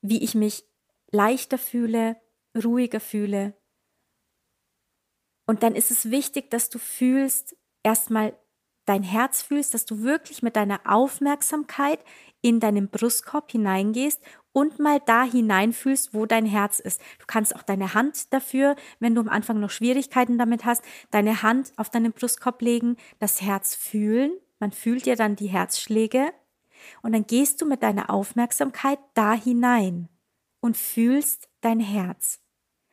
wie 0.00 0.24
ich 0.24 0.34
mich 0.34 0.64
leichter 1.10 1.58
fühle, 1.58 2.16
ruhiger 2.56 3.00
fühle, 3.00 3.52
und 5.46 5.62
dann 5.62 5.74
ist 5.74 5.90
es 5.90 6.10
wichtig, 6.10 6.50
dass 6.50 6.70
du 6.70 6.78
fühlst, 6.78 7.56
erstmal 7.82 8.34
dein 8.86 9.02
Herz 9.02 9.42
fühlst, 9.42 9.74
dass 9.74 9.86
du 9.86 10.02
wirklich 10.02 10.42
mit 10.42 10.56
deiner 10.56 10.80
Aufmerksamkeit 10.84 12.00
in 12.42 12.60
deinen 12.60 12.88
Brustkorb 12.88 13.50
hineingehst 13.50 14.22
und 14.52 14.78
mal 14.78 15.00
da 15.00 15.24
hineinfühlst, 15.24 16.12
wo 16.12 16.26
dein 16.26 16.46
Herz 16.46 16.78
ist. 16.78 17.00
Du 17.18 17.24
kannst 17.26 17.56
auch 17.56 17.62
deine 17.62 17.94
Hand 17.94 18.32
dafür, 18.32 18.76
wenn 19.00 19.14
du 19.14 19.22
am 19.22 19.28
Anfang 19.28 19.60
noch 19.60 19.70
Schwierigkeiten 19.70 20.38
damit 20.38 20.64
hast, 20.64 20.82
deine 21.10 21.42
Hand 21.42 21.72
auf 21.76 21.88
deinen 21.90 22.12
Brustkorb 22.12 22.60
legen, 22.60 22.96
das 23.18 23.40
Herz 23.40 23.74
fühlen. 23.74 24.32
Man 24.60 24.72
fühlt 24.72 25.06
dir 25.06 25.16
dann 25.16 25.36
die 25.36 25.48
Herzschläge 25.48 26.32
und 27.02 27.12
dann 27.12 27.26
gehst 27.26 27.60
du 27.60 27.66
mit 27.66 27.82
deiner 27.82 28.10
Aufmerksamkeit 28.10 28.98
da 29.14 29.32
hinein 29.32 30.08
und 30.60 30.76
fühlst 30.76 31.48
dein 31.62 31.80
Herz. 31.80 32.40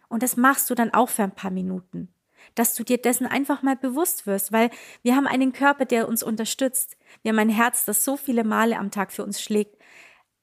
Und 0.08 0.24
das 0.24 0.38
machst 0.38 0.70
du 0.70 0.76
dann 0.76 0.94
auch 0.94 1.10
für 1.10 1.24
ein 1.24 1.36
paar 1.36 1.52
Minuten, 1.52 2.14
dass 2.56 2.74
du 2.74 2.84
dir 2.84 2.98
dessen 2.98 3.26
einfach 3.26 3.62
mal 3.62 3.76
bewusst 3.76 4.28
wirst, 4.28 4.52
weil 4.52 4.70
wir 5.04 5.16
haben 5.16 5.28
einen 5.28 5.54
Körper, 5.54 5.86
der 5.86 6.08
uns 6.08 6.24
unterstützt. 6.24 6.98
Wir 7.22 7.32
haben 7.32 7.40
ein 7.40 7.50
Herz, 7.50 7.86
das 7.86 8.04
so 8.04 8.18
viele 8.18 8.44
Male 8.44 8.78
am 8.78 8.92
Tag 8.92 9.12
für 9.12 9.24
uns 9.24 9.42
schlägt. 9.42 9.78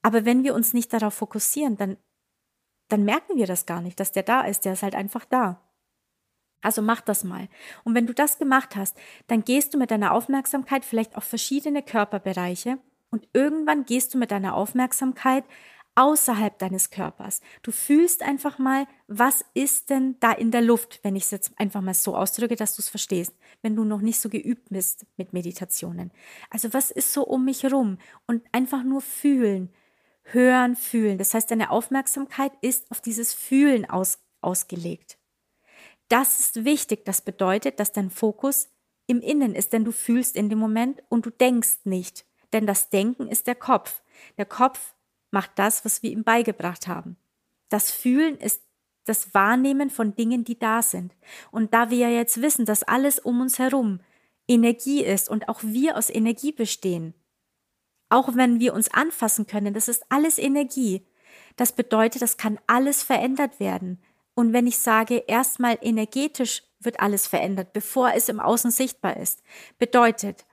Aber 0.02 0.24
wenn 0.24 0.44
wir 0.44 0.54
uns 0.54 0.74
nicht 0.74 0.92
darauf 0.92 1.14
fokussieren, 1.14 1.76
dann, 1.76 1.96
dann 2.88 3.04
merken 3.04 3.36
wir 3.36 3.46
das 3.46 3.66
gar 3.66 3.80
nicht, 3.80 3.98
dass 4.00 4.12
der 4.12 4.22
da 4.22 4.42
ist. 4.42 4.64
Der 4.64 4.74
ist 4.74 4.82
halt 4.82 4.94
einfach 4.94 5.24
da. 5.24 5.60
Also 6.60 6.82
mach 6.82 7.00
das 7.00 7.24
mal. 7.24 7.48
Und 7.84 7.94
wenn 7.94 8.06
du 8.06 8.14
das 8.14 8.38
gemacht 8.38 8.74
hast, 8.74 8.96
dann 9.28 9.44
gehst 9.44 9.74
du 9.74 9.78
mit 9.78 9.90
deiner 9.90 10.12
Aufmerksamkeit 10.12 10.84
vielleicht 10.84 11.16
auf 11.16 11.24
verschiedene 11.24 11.82
Körperbereiche 11.82 12.78
und 13.10 13.28
irgendwann 13.32 13.84
gehst 13.84 14.14
du 14.14 14.18
mit 14.18 14.30
deiner 14.30 14.54
Aufmerksamkeit 14.54 15.44
außerhalb 15.98 16.56
deines 16.60 16.90
Körpers. 16.90 17.40
Du 17.62 17.72
fühlst 17.72 18.22
einfach 18.22 18.60
mal, 18.60 18.86
was 19.08 19.44
ist 19.52 19.90
denn 19.90 20.14
da 20.20 20.30
in 20.30 20.52
der 20.52 20.60
Luft, 20.60 21.00
wenn 21.02 21.16
ich 21.16 21.24
es 21.24 21.32
jetzt 21.32 21.50
einfach 21.58 21.80
mal 21.80 21.92
so 21.92 22.16
ausdrücke, 22.16 22.54
dass 22.54 22.76
du 22.76 22.82
es 22.82 22.88
verstehst, 22.88 23.34
wenn 23.62 23.74
du 23.74 23.82
noch 23.82 24.00
nicht 24.00 24.20
so 24.20 24.28
geübt 24.28 24.68
bist 24.70 25.06
mit 25.16 25.32
Meditationen. 25.32 26.12
Also 26.50 26.72
was 26.72 26.92
ist 26.92 27.12
so 27.12 27.24
um 27.24 27.44
mich 27.44 27.64
rum 27.64 27.98
und 28.28 28.44
einfach 28.52 28.84
nur 28.84 29.00
fühlen, 29.00 29.70
hören, 30.22 30.76
fühlen. 30.76 31.18
Das 31.18 31.34
heißt, 31.34 31.50
deine 31.50 31.70
Aufmerksamkeit 31.70 32.52
ist 32.60 32.88
auf 32.92 33.00
dieses 33.00 33.34
Fühlen 33.34 33.84
aus, 33.90 34.20
ausgelegt. 34.40 35.18
Das 36.08 36.38
ist 36.38 36.64
wichtig. 36.64 37.06
Das 37.06 37.22
bedeutet, 37.22 37.80
dass 37.80 37.90
dein 37.90 38.10
Fokus 38.10 38.68
im 39.08 39.20
Innen 39.20 39.56
ist, 39.56 39.72
denn 39.72 39.84
du 39.84 39.90
fühlst 39.90 40.36
in 40.36 40.48
dem 40.48 40.60
Moment 40.60 41.02
und 41.08 41.26
du 41.26 41.30
denkst 41.30 41.80
nicht. 41.82 42.24
Denn 42.52 42.68
das 42.68 42.88
Denken 42.88 43.26
ist 43.26 43.48
der 43.48 43.56
Kopf. 43.56 44.00
Der 44.36 44.46
Kopf 44.46 44.94
macht 45.30 45.52
das, 45.56 45.84
was 45.84 46.02
wir 46.02 46.10
ihm 46.10 46.24
beigebracht 46.24 46.86
haben. 46.86 47.16
Das 47.68 47.90
Fühlen 47.90 48.38
ist 48.38 48.62
das 49.04 49.34
Wahrnehmen 49.34 49.90
von 49.90 50.14
Dingen, 50.14 50.44
die 50.44 50.58
da 50.58 50.82
sind. 50.82 51.14
Und 51.50 51.74
da 51.74 51.90
wir 51.90 51.98
ja 51.98 52.08
jetzt 52.10 52.42
wissen, 52.42 52.66
dass 52.66 52.82
alles 52.82 53.18
um 53.18 53.40
uns 53.40 53.58
herum 53.58 54.00
Energie 54.46 55.04
ist 55.04 55.28
und 55.28 55.48
auch 55.48 55.62
wir 55.62 55.96
aus 55.96 56.10
Energie 56.10 56.52
bestehen, 56.52 57.14
auch 58.08 58.34
wenn 58.34 58.60
wir 58.60 58.74
uns 58.74 58.92
anfassen 58.92 59.46
können, 59.46 59.74
das 59.74 59.88
ist 59.88 60.04
alles 60.08 60.38
Energie. 60.38 61.06
Das 61.56 61.72
bedeutet, 61.72 62.22
das 62.22 62.36
kann 62.36 62.58
alles 62.66 63.02
verändert 63.02 63.60
werden. 63.60 64.00
Und 64.34 64.52
wenn 64.52 64.66
ich 64.66 64.78
sage, 64.78 65.24
erstmal 65.26 65.78
energetisch 65.82 66.62
wird 66.80 67.00
alles 67.00 67.26
verändert, 67.26 67.72
bevor 67.72 68.12
es 68.14 68.28
im 68.28 68.40
Außen 68.40 68.70
sichtbar 68.70 69.16
ist, 69.16 69.42
bedeutet, 69.78 70.46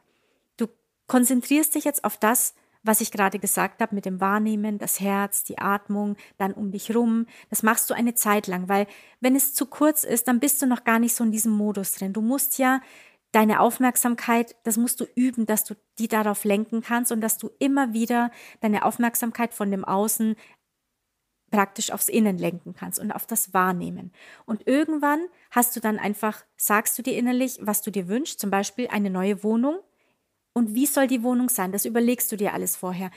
du 0.57 0.67
konzentrierst 1.07 1.75
dich 1.75 1.83
jetzt 1.83 2.03
auf 2.03 2.17
das, 2.17 2.55
was 2.85 3.01
ich 3.01 3.11
gerade 3.11 3.39
gesagt 3.39 3.81
habe 3.81 3.95
mit 3.95 4.05
dem 4.05 4.21
Wahrnehmen, 4.21 4.77
das 4.77 4.99
Herz, 4.99 5.43
die 5.43 5.57
Atmung, 5.57 6.15
dann 6.37 6.53
um 6.53 6.71
dich 6.71 6.95
rum. 6.95 7.25
Das 7.49 7.63
machst 7.63 7.89
du 7.89 7.93
eine 7.93 8.13
Zeit 8.13 8.47
lang, 8.47 8.69
weil 8.69 8.87
wenn 9.19 9.35
es 9.35 9.53
zu 9.53 9.65
kurz 9.65 10.03
ist, 10.03 10.27
dann 10.27 10.39
bist 10.39 10.61
du 10.61 10.67
noch 10.67 10.83
gar 10.83 10.99
nicht 10.99 11.15
so 11.15 11.23
in 11.23 11.31
diesem 11.31 11.51
Modus 11.51 11.93
drin. 11.93 12.13
Du 12.13 12.21
musst 12.21 12.57
ja 12.59 12.81
deine 13.31 13.59
Aufmerksamkeit, 13.59 14.55
das 14.63 14.77
musst 14.77 15.01
du 15.01 15.05
üben, 15.15 15.45
dass 15.45 15.65
du 15.65 15.75
die 15.99 16.07
darauf 16.07 16.45
lenken 16.45 16.81
kannst 16.81 17.11
und 17.11 17.19
dass 17.19 17.37
du 17.37 17.49
immer 17.59 17.91
wieder 17.91 18.31
deine 18.61 18.85
Aufmerksamkeit 18.85 19.53
von 19.53 19.71
dem 19.71 19.83
Außen 19.83 20.35
praktisch 21.51 21.91
aufs 21.91 22.09
Innen 22.09 22.37
lenken 22.37 22.73
kannst 22.73 22.99
und 22.99 23.11
auf 23.11 23.25
das 23.25 23.53
Wahrnehmen. 23.53 24.11
Und 24.45 24.67
irgendwann 24.67 25.25
hast 25.51 25.75
du 25.75 25.79
dann 25.79 25.99
einfach, 25.99 26.43
sagst 26.57 26.97
du 26.97 27.01
dir 27.01 27.17
innerlich, 27.17 27.59
was 27.61 27.81
du 27.81 27.91
dir 27.91 28.07
wünschst, 28.07 28.39
zum 28.39 28.49
Beispiel 28.49 28.87
eine 28.87 29.09
neue 29.09 29.43
Wohnung. 29.43 29.79
Und 30.57 30.73
wie 30.73 30.85
soll 30.85 31.07
die 31.07 31.21
Wohnung 31.21 31.49
sein? 31.49 31.73
Das 31.73 31.85
überlegst 31.85 32.31
du 32.31 32.37
dir 32.37 32.53
alles 32.53 32.77
vorher. 32.77 33.11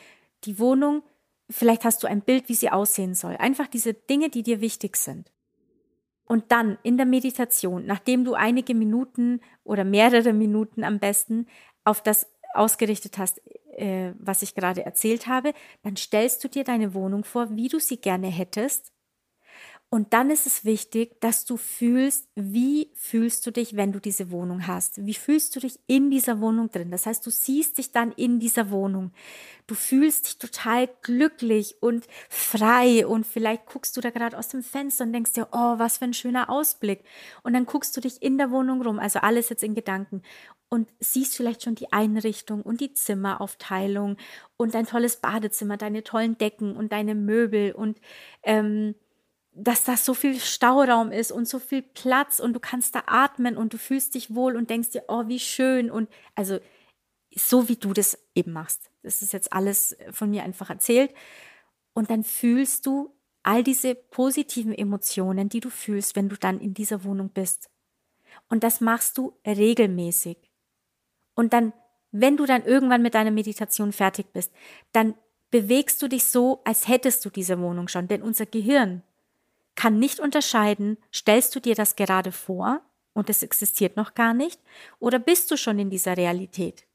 Die 0.44 0.58
Wohnung, 0.58 1.04
vielleicht 1.48 1.84
hast 1.84 2.02
du 2.02 2.08
ein 2.08 2.20
Bild, 2.20 2.48
wie 2.48 2.54
sie 2.54 2.68
aussehen 2.68 3.14
soll. 3.14 3.36
Einfach 3.36 3.68
diese 3.68 3.94
Dinge, 3.94 4.28
die 4.28 4.42
dir 4.42 4.60
wichtig 4.60 4.96
sind. 4.96 5.30
Und 6.24 6.50
dann 6.50 6.78
in 6.82 6.96
der 6.96 7.06
Meditation, 7.06 7.86
nachdem 7.86 8.24
du 8.24 8.34
einige 8.34 8.74
Minuten 8.74 9.40
oder 9.62 9.84
mehrere 9.84 10.32
Minuten 10.32 10.82
am 10.82 10.98
besten 10.98 11.46
auf 11.84 12.02
das 12.02 12.26
ausgerichtet 12.54 13.18
hast, 13.18 13.40
äh, 13.76 14.12
was 14.18 14.42
ich 14.42 14.56
gerade 14.56 14.84
erzählt 14.84 15.28
habe, 15.28 15.54
dann 15.82 15.96
stellst 15.96 16.42
du 16.42 16.48
dir 16.48 16.64
deine 16.64 16.92
Wohnung 16.92 17.22
vor, 17.22 17.54
wie 17.56 17.68
du 17.68 17.78
sie 17.78 17.98
gerne 17.98 18.26
hättest 18.26 18.92
und 19.90 20.12
dann 20.12 20.28
ist 20.28 20.46
es 20.46 20.66
wichtig, 20.66 21.18
dass 21.20 21.46
du 21.46 21.56
fühlst, 21.56 22.28
wie 22.34 22.90
fühlst 22.94 23.46
du 23.46 23.50
dich, 23.50 23.74
wenn 23.74 23.90
du 23.90 24.00
diese 24.00 24.30
Wohnung 24.30 24.66
hast? 24.66 25.06
Wie 25.06 25.14
fühlst 25.14 25.56
du 25.56 25.60
dich 25.60 25.80
in 25.86 26.10
dieser 26.10 26.40
Wohnung 26.40 26.70
drin? 26.70 26.90
Das 26.90 27.06
heißt, 27.06 27.24
du 27.24 27.30
siehst 27.30 27.78
dich 27.78 27.90
dann 27.90 28.12
in 28.12 28.38
dieser 28.38 28.70
Wohnung. 28.70 29.12
Du 29.66 29.74
fühlst 29.74 30.26
dich 30.26 30.38
total 30.38 30.90
glücklich 31.00 31.76
und 31.80 32.06
frei 32.28 33.06
und 33.06 33.26
vielleicht 33.26 33.64
guckst 33.64 33.96
du 33.96 34.02
da 34.02 34.10
gerade 34.10 34.36
aus 34.36 34.48
dem 34.48 34.62
Fenster 34.62 35.04
und 35.04 35.14
denkst 35.14 35.32
dir, 35.32 35.48
oh, 35.52 35.78
was 35.78 35.96
für 35.98 36.04
ein 36.04 36.12
schöner 36.12 36.50
Ausblick. 36.50 37.02
Und 37.42 37.54
dann 37.54 37.64
guckst 37.64 37.96
du 37.96 38.02
dich 38.02 38.22
in 38.22 38.36
der 38.36 38.50
Wohnung 38.50 38.82
rum, 38.82 38.98
also 38.98 39.20
alles 39.20 39.48
jetzt 39.48 39.62
in 39.62 39.74
Gedanken 39.74 40.20
und 40.68 40.92
siehst 41.00 41.34
vielleicht 41.34 41.62
schon 41.62 41.76
die 41.76 41.92
Einrichtung 41.92 42.60
und 42.60 42.82
die 42.82 42.92
Zimmeraufteilung 42.92 44.18
und 44.58 44.74
dein 44.74 44.86
tolles 44.86 45.16
Badezimmer, 45.16 45.78
deine 45.78 46.04
tollen 46.04 46.36
Decken 46.36 46.76
und 46.76 46.92
deine 46.92 47.14
Möbel 47.14 47.72
und 47.72 47.98
ähm, 48.42 48.94
dass 49.52 49.84
da 49.84 49.96
so 49.96 50.14
viel 50.14 50.38
Stauraum 50.38 51.10
ist 51.10 51.32
und 51.32 51.48
so 51.48 51.58
viel 51.58 51.82
Platz 51.82 52.38
und 52.38 52.52
du 52.52 52.60
kannst 52.60 52.94
da 52.94 53.02
atmen 53.06 53.56
und 53.56 53.72
du 53.72 53.78
fühlst 53.78 54.14
dich 54.14 54.34
wohl 54.34 54.56
und 54.56 54.70
denkst 54.70 54.90
dir, 54.90 55.04
oh, 55.08 55.26
wie 55.26 55.40
schön 55.40 55.90
und 55.90 56.08
also 56.34 56.58
so 57.34 57.68
wie 57.68 57.76
du 57.76 57.92
das 57.92 58.18
eben 58.34 58.52
machst. 58.52 58.90
Das 59.02 59.22
ist 59.22 59.32
jetzt 59.32 59.52
alles 59.52 59.96
von 60.12 60.30
mir 60.30 60.44
einfach 60.44 60.70
erzählt. 60.70 61.12
Und 61.92 62.10
dann 62.10 62.24
fühlst 62.24 62.86
du 62.86 63.14
all 63.42 63.62
diese 63.62 63.94
positiven 63.94 64.74
Emotionen, 64.74 65.48
die 65.48 65.60
du 65.60 65.70
fühlst, 65.70 66.16
wenn 66.16 66.28
du 66.28 66.36
dann 66.36 66.60
in 66.60 66.74
dieser 66.74 67.04
Wohnung 67.04 67.30
bist. 67.30 67.70
Und 68.48 68.62
das 68.62 68.80
machst 68.80 69.18
du 69.18 69.34
regelmäßig. 69.46 70.36
Und 71.34 71.52
dann, 71.52 71.72
wenn 72.12 72.36
du 72.36 72.46
dann 72.46 72.64
irgendwann 72.64 73.02
mit 73.02 73.14
deiner 73.14 73.30
Meditation 73.30 73.92
fertig 73.92 74.32
bist, 74.32 74.52
dann 74.92 75.14
bewegst 75.50 76.02
du 76.02 76.08
dich 76.08 76.24
so, 76.24 76.60
als 76.64 76.88
hättest 76.88 77.24
du 77.24 77.30
diese 77.30 77.60
Wohnung 77.60 77.88
schon. 77.88 78.08
Denn 78.08 78.22
unser 78.22 78.46
Gehirn 78.46 79.02
kann 79.78 80.00
nicht 80.00 80.18
unterscheiden, 80.18 80.98
stellst 81.14 81.54
du 81.54 81.60
dir 81.60 81.76
das 81.76 81.94
gerade 81.94 82.32
vor 82.32 82.82
und 83.12 83.30
es 83.30 83.44
existiert 83.44 83.96
noch 83.96 84.14
gar 84.14 84.34
nicht, 84.34 84.60
oder 84.98 85.20
bist 85.20 85.52
du 85.52 85.56
schon 85.56 85.78
in 85.78 85.88
dieser 85.88 86.16
Realität? 86.16 86.88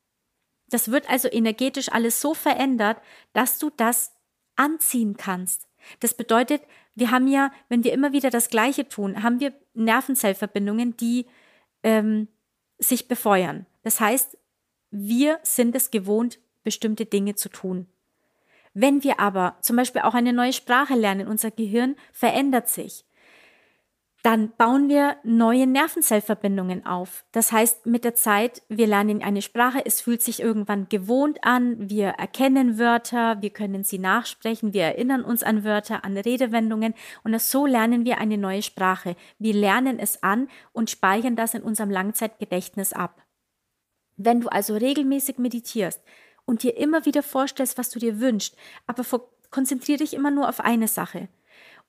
Das 0.68 0.92
wird 0.92 1.10
also 1.10 1.30
energetisch 1.32 1.90
alles 1.94 2.20
so 2.20 2.34
verändert, 2.34 2.98
dass 3.32 3.58
du 3.58 3.70
das 3.70 4.12
anziehen 4.58 5.16
kannst. 5.16 5.70
Das 6.02 6.14
bedeutet, 6.14 6.62
wir 6.94 7.10
haben 7.10 7.30
ja, 7.30 7.54
wenn 7.70 7.86
wir 7.86 7.94
immer 7.94 8.12
wieder 8.12 8.30
das 8.30 8.50
Gleiche 8.50 8.90
tun, 8.90 9.24
haben 9.24 9.40
wir 9.40 9.54
Nervenzellverbindungen, 9.76 10.98
die 10.98 11.26
ähm, 11.84 12.28
sich 12.80 13.08
befeuern. 13.08 13.66
Das 13.84 14.02
heißt, 14.02 14.38
wir 14.92 15.40
sind 15.44 15.74
es 15.74 15.90
gewohnt, 15.90 16.38
bestimmte 16.64 17.06
Dinge 17.06 17.36
zu 17.36 17.48
tun. 17.48 17.88
Wenn 18.74 19.04
wir 19.04 19.20
aber 19.20 19.58
zum 19.62 19.76
Beispiel 19.76 20.02
auch 20.02 20.16
eine 20.16 20.34
neue 20.34 20.54
Sprache 20.54 20.96
lernen, 20.96 21.28
unser 21.28 21.52
Gehirn 21.52 21.96
verändert 22.12 22.70
sich, 22.70 23.06
dann 24.24 24.54
bauen 24.56 24.88
wir 24.88 25.18
neue 25.24 25.68
Nervenzellverbindungen 25.68 26.86
auf. 26.86 27.26
Das 27.34 27.52
heißt, 27.52 27.86
mit 27.86 28.06
der 28.06 28.16
Zeit, 28.16 28.64
wir 28.70 28.88
lernen 28.88 29.22
eine 29.22 29.42
Sprache, 29.42 29.86
es 29.86 30.00
fühlt 30.00 30.22
sich 30.22 30.40
irgendwann 30.40 30.88
gewohnt 30.88 31.44
an, 31.44 31.90
wir 31.90 32.08
erkennen 32.08 32.80
Wörter, 32.80 33.42
wir 33.42 33.50
können 33.50 33.84
sie 33.84 34.00
nachsprechen, 34.00 34.74
wir 34.74 34.84
erinnern 34.84 35.26
uns 35.26 35.44
an 35.44 35.66
Wörter, 35.66 36.06
an 36.06 36.16
Redewendungen 36.16 36.94
und 37.26 37.40
so 37.42 37.66
lernen 37.66 38.06
wir 38.06 38.18
eine 38.18 38.38
neue 38.38 38.62
Sprache. 38.62 39.18
Wir 39.40 39.54
lernen 39.54 40.00
es 40.00 40.24
an 40.24 40.48
und 40.72 40.90
speichern 40.90 41.36
das 41.36 41.54
in 41.54 41.62
unserem 41.62 41.92
Langzeitgedächtnis 41.92 42.94
ab. 42.94 43.22
Wenn 44.16 44.40
du 44.40 44.48
also 44.48 44.74
regelmäßig 44.78 45.38
meditierst, 45.38 46.02
und 46.46 46.64
dir 46.64 46.78
immer 46.78 47.06
wieder 47.06 47.24
vorstellst, 47.24 47.78
was 47.78 47.90
du 47.90 48.00
dir 48.00 48.20
wünschst, 48.20 48.56
aber 48.88 49.04
konzentriere 49.50 50.00
dich 50.00 50.14
immer 50.14 50.32
nur 50.32 50.50
auf 50.50 50.60
eine 50.60 50.88
Sache. 50.88 51.30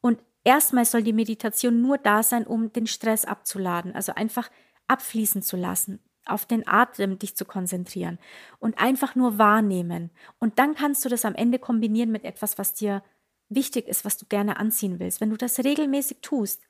Und 0.00 0.22
erstmal 0.44 0.84
soll 0.84 1.02
die 1.02 1.12
Meditation 1.12 1.80
nur 1.80 1.98
da 1.98 2.22
sein, 2.22 2.46
um 2.46 2.72
den 2.72 2.86
Stress 2.86 3.24
abzuladen, 3.24 3.94
also 3.94 4.14
einfach 4.14 4.50
abfließen 4.86 5.42
zu 5.42 5.56
lassen, 5.56 6.00
auf 6.26 6.46
den 6.46 6.66
Atem 6.68 7.18
dich 7.18 7.36
zu 7.36 7.44
konzentrieren 7.44 8.18
und 8.58 8.78
einfach 8.78 9.14
nur 9.14 9.38
wahrnehmen. 9.38 10.10
Und 10.38 10.58
dann 10.58 10.74
kannst 10.74 11.04
du 11.04 11.08
das 11.08 11.24
am 11.24 11.34
Ende 11.34 11.58
kombinieren 11.58 12.10
mit 12.10 12.24
etwas, 12.24 12.58
was 12.58 12.74
dir 12.74 13.02
wichtig 13.48 13.88
ist, 13.88 14.04
was 14.04 14.16
du 14.16 14.26
gerne 14.26 14.58
anziehen 14.58 14.98
willst. 14.98 15.20
Wenn 15.20 15.30
du 15.30 15.36
das 15.36 15.58
regelmäßig 15.58 16.18
tust, 16.20 16.62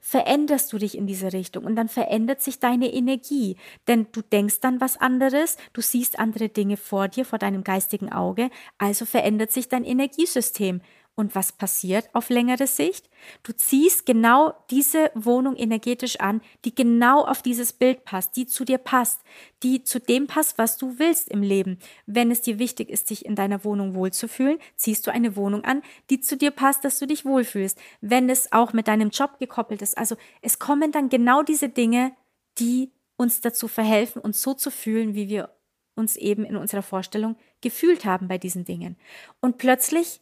veränderst 0.00 0.72
du 0.72 0.78
dich 0.78 0.96
in 0.96 1.06
diese 1.06 1.32
Richtung 1.32 1.64
und 1.64 1.76
dann 1.76 1.88
verändert 1.88 2.40
sich 2.40 2.58
deine 2.58 2.92
Energie, 2.92 3.56
denn 3.86 4.06
du 4.12 4.22
denkst 4.22 4.60
dann 4.60 4.80
was 4.80 4.96
anderes, 4.96 5.56
du 5.72 5.82
siehst 5.82 6.18
andere 6.18 6.48
Dinge 6.48 6.76
vor 6.76 7.08
dir, 7.08 7.24
vor 7.24 7.38
deinem 7.38 7.62
geistigen 7.62 8.10
Auge, 8.10 8.50
also 8.78 9.04
verändert 9.04 9.52
sich 9.52 9.68
dein 9.68 9.84
Energiesystem 9.84 10.80
Und 11.16 11.34
was 11.34 11.52
passiert 11.52 12.08
auf 12.14 12.30
längere 12.30 12.66
Sicht? 12.66 13.10
Du 13.42 13.52
ziehst 13.52 14.06
genau 14.06 14.54
diese 14.70 15.10
Wohnung 15.14 15.54
energetisch 15.56 16.18
an, 16.18 16.40
die 16.64 16.74
genau 16.74 17.24
auf 17.24 17.42
dieses 17.42 17.74
Bild 17.74 18.04
passt, 18.04 18.36
die 18.36 18.46
zu 18.46 18.64
dir 18.64 18.78
passt, 18.78 19.20
die 19.62 19.84
zu 19.84 20.00
dem 20.00 20.26
passt, 20.26 20.56
was 20.56 20.78
du 20.78 20.98
willst 20.98 21.28
im 21.28 21.42
Leben. 21.42 21.78
Wenn 22.06 22.30
es 22.30 22.40
dir 22.40 22.58
wichtig 22.58 22.88
ist, 22.88 23.10
dich 23.10 23.26
in 23.26 23.34
deiner 23.34 23.64
Wohnung 23.64 23.94
wohlzufühlen, 23.94 24.58
ziehst 24.76 25.06
du 25.06 25.10
eine 25.10 25.36
Wohnung 25.36 25.64
an, 25.64 25.82
die 26.08 26.20
zu 26.20 26.38
dir 26.38 26.52
passt, 26.52 26.84
dass 26.84 26.98
du 26.98 27.06
dich 27.06 27.26
wohlfühlst. 27.26 27.78
Wenn 28.00 28.30
es 28.30 28.52
auch 28.52 28.72
mit 28.72 28.88
deinem 28.88 29.10
Job 29.10 29.38
gekoppelt 29.38 29.82
ist, 29.82 29.98
also 29.98 30.16
es 30.40 30.58
kommen 30.58 30.90
dann 30.90 31.10
genau 31.10 31.42
diese 31.42 31.68
Dinge, 31.68 32.12
die 32.58 32.92
uns 33.16 33.42
dazu 33.42 33.68
verhelfen, 33.68 34.22
uns 34.22 34.40
so 34.40 34.54
zu 34.54 34.70
fühlen, 34.70 35.14
wie 35.14 35.28
wir 35.28 35.50
uns 35.94 36.16
eben 36.16 36.44
in 36.44 36.56
unserer 36.56 36.82
Vorstellung 36.82 37.36
gefühlt 37.60 38.06
haben 38.06 38.28
bei 38.28 38.38
diesen 38.38 38.64
Dingen. 38.64 38.96
Und 39.40 39.58
plötzlich 39.58 40.20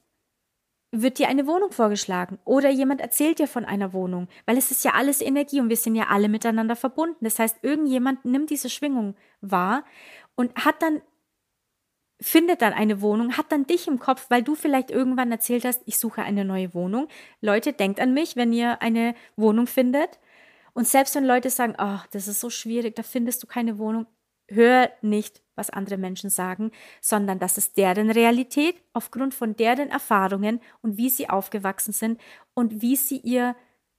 wird 0.91 1.19
dir 1.19 1.29
eine 1.29 1.47
Wohnung 1.47 1.71
vorgeschlagen 1.71 2.39
oder 2.45 2.71
jemand 2.71 3.01
erzählt 3.01 3.39
dir 3.39 3.47
von 3.47 3.65
einer 3.65 3.93
Wohnung, 3.93 4.29
weil 4.47 4.57
es 4.57 4.71
ist 4.71 4.85
ja 4.85 4.93
alles 4.95 5.21
Energie 5.21 5.61
und 5.61 5.69
wir 5.69 5.77
sind 5.77 5.95
ja 5.95 6.07
alle 6.09 6.29
miteinander 6.29 6.77
verbunden. 6.77 7.25
Das 7.25 7.39
heißt, 7.39 7.59
irgendjemand 7.63 8.25
nimmt 8.25 8.51
diese 8.51 8.71
Schwingung 8.71 9.15
wahr 9.41 9.85
und 10.35 10.55
hat 10.65 10.83
dann 10.83 11.03
findet 12.21 12.63
dann 12.63 12.73
eine 12.73 13.01
Wohnung, 13.01 13.37
hat 13.37 13.53
dann 13.53 13.67
dich 13.67 13.87
im 13.87 13.99
Kopf, 14.01 14.27
weil 14.29 14.43
du 14.43 14.55
vielleicht 14.55 14.91
irgendwann 14.91 15.31
erzählt 15.31 15.65
hast, 15.65 15.83
ich 15.85 15.99
suche 15.99 16.23
eine 16.23 16.45
neue 16.45 16.75
Wohnung. 16.75 17.09
Leute, 17.41 17.73
denkt 17.73 18.01
an 18.01 18.13
mich, 18.13 18.35
wenn 18.35 18.53
ihr 18.53 18.83
eine 18.83 19.15
Wohnung 19.37 19.69
findet. 19.69 20.19
Und 20.75 20.89
selbst 20.89 21.15
wenn 21.15 21.25
Leute 21.25 21.51
sagen, 21.51 21.75
ach, 21.79 22.05
oh, 22.05 22.09
das 22.13 22.29
ist 22.29 22.41
so 22.41 22.51
schwierig, 22.51 22.97
da 22.97 23.03
findest 23.03 23.43
du 23.43 23.47
keine 23.47 23.79
Wohnung, 23.79 24.07
hör 24.49 24.91
nicht, 25.03 25.43
was 25.55 25.71
andere 25.71 25.99
Menschen 25.99 26.31
sagen, 26.31 26.71
sondern 27.01 27.39
das 27.39 27.59
ist 27.59 27.77
deren 27.77 28.11
Realität 28.11 28.77
aufgrund 28.93 29.35
von 29.35 29.57
deren 29.57 29.91
Erfahrungen 29.91 30.61
und 30.83 30.97
wie 30.97 31.11
sie 31.11 31.29
aufgewachsen 31.29 31.93
sind 31.93 32.21
und 32.55 32.81
wie 32.81 32.97
sie 32.97 33.19
ihr, 33.19 33.57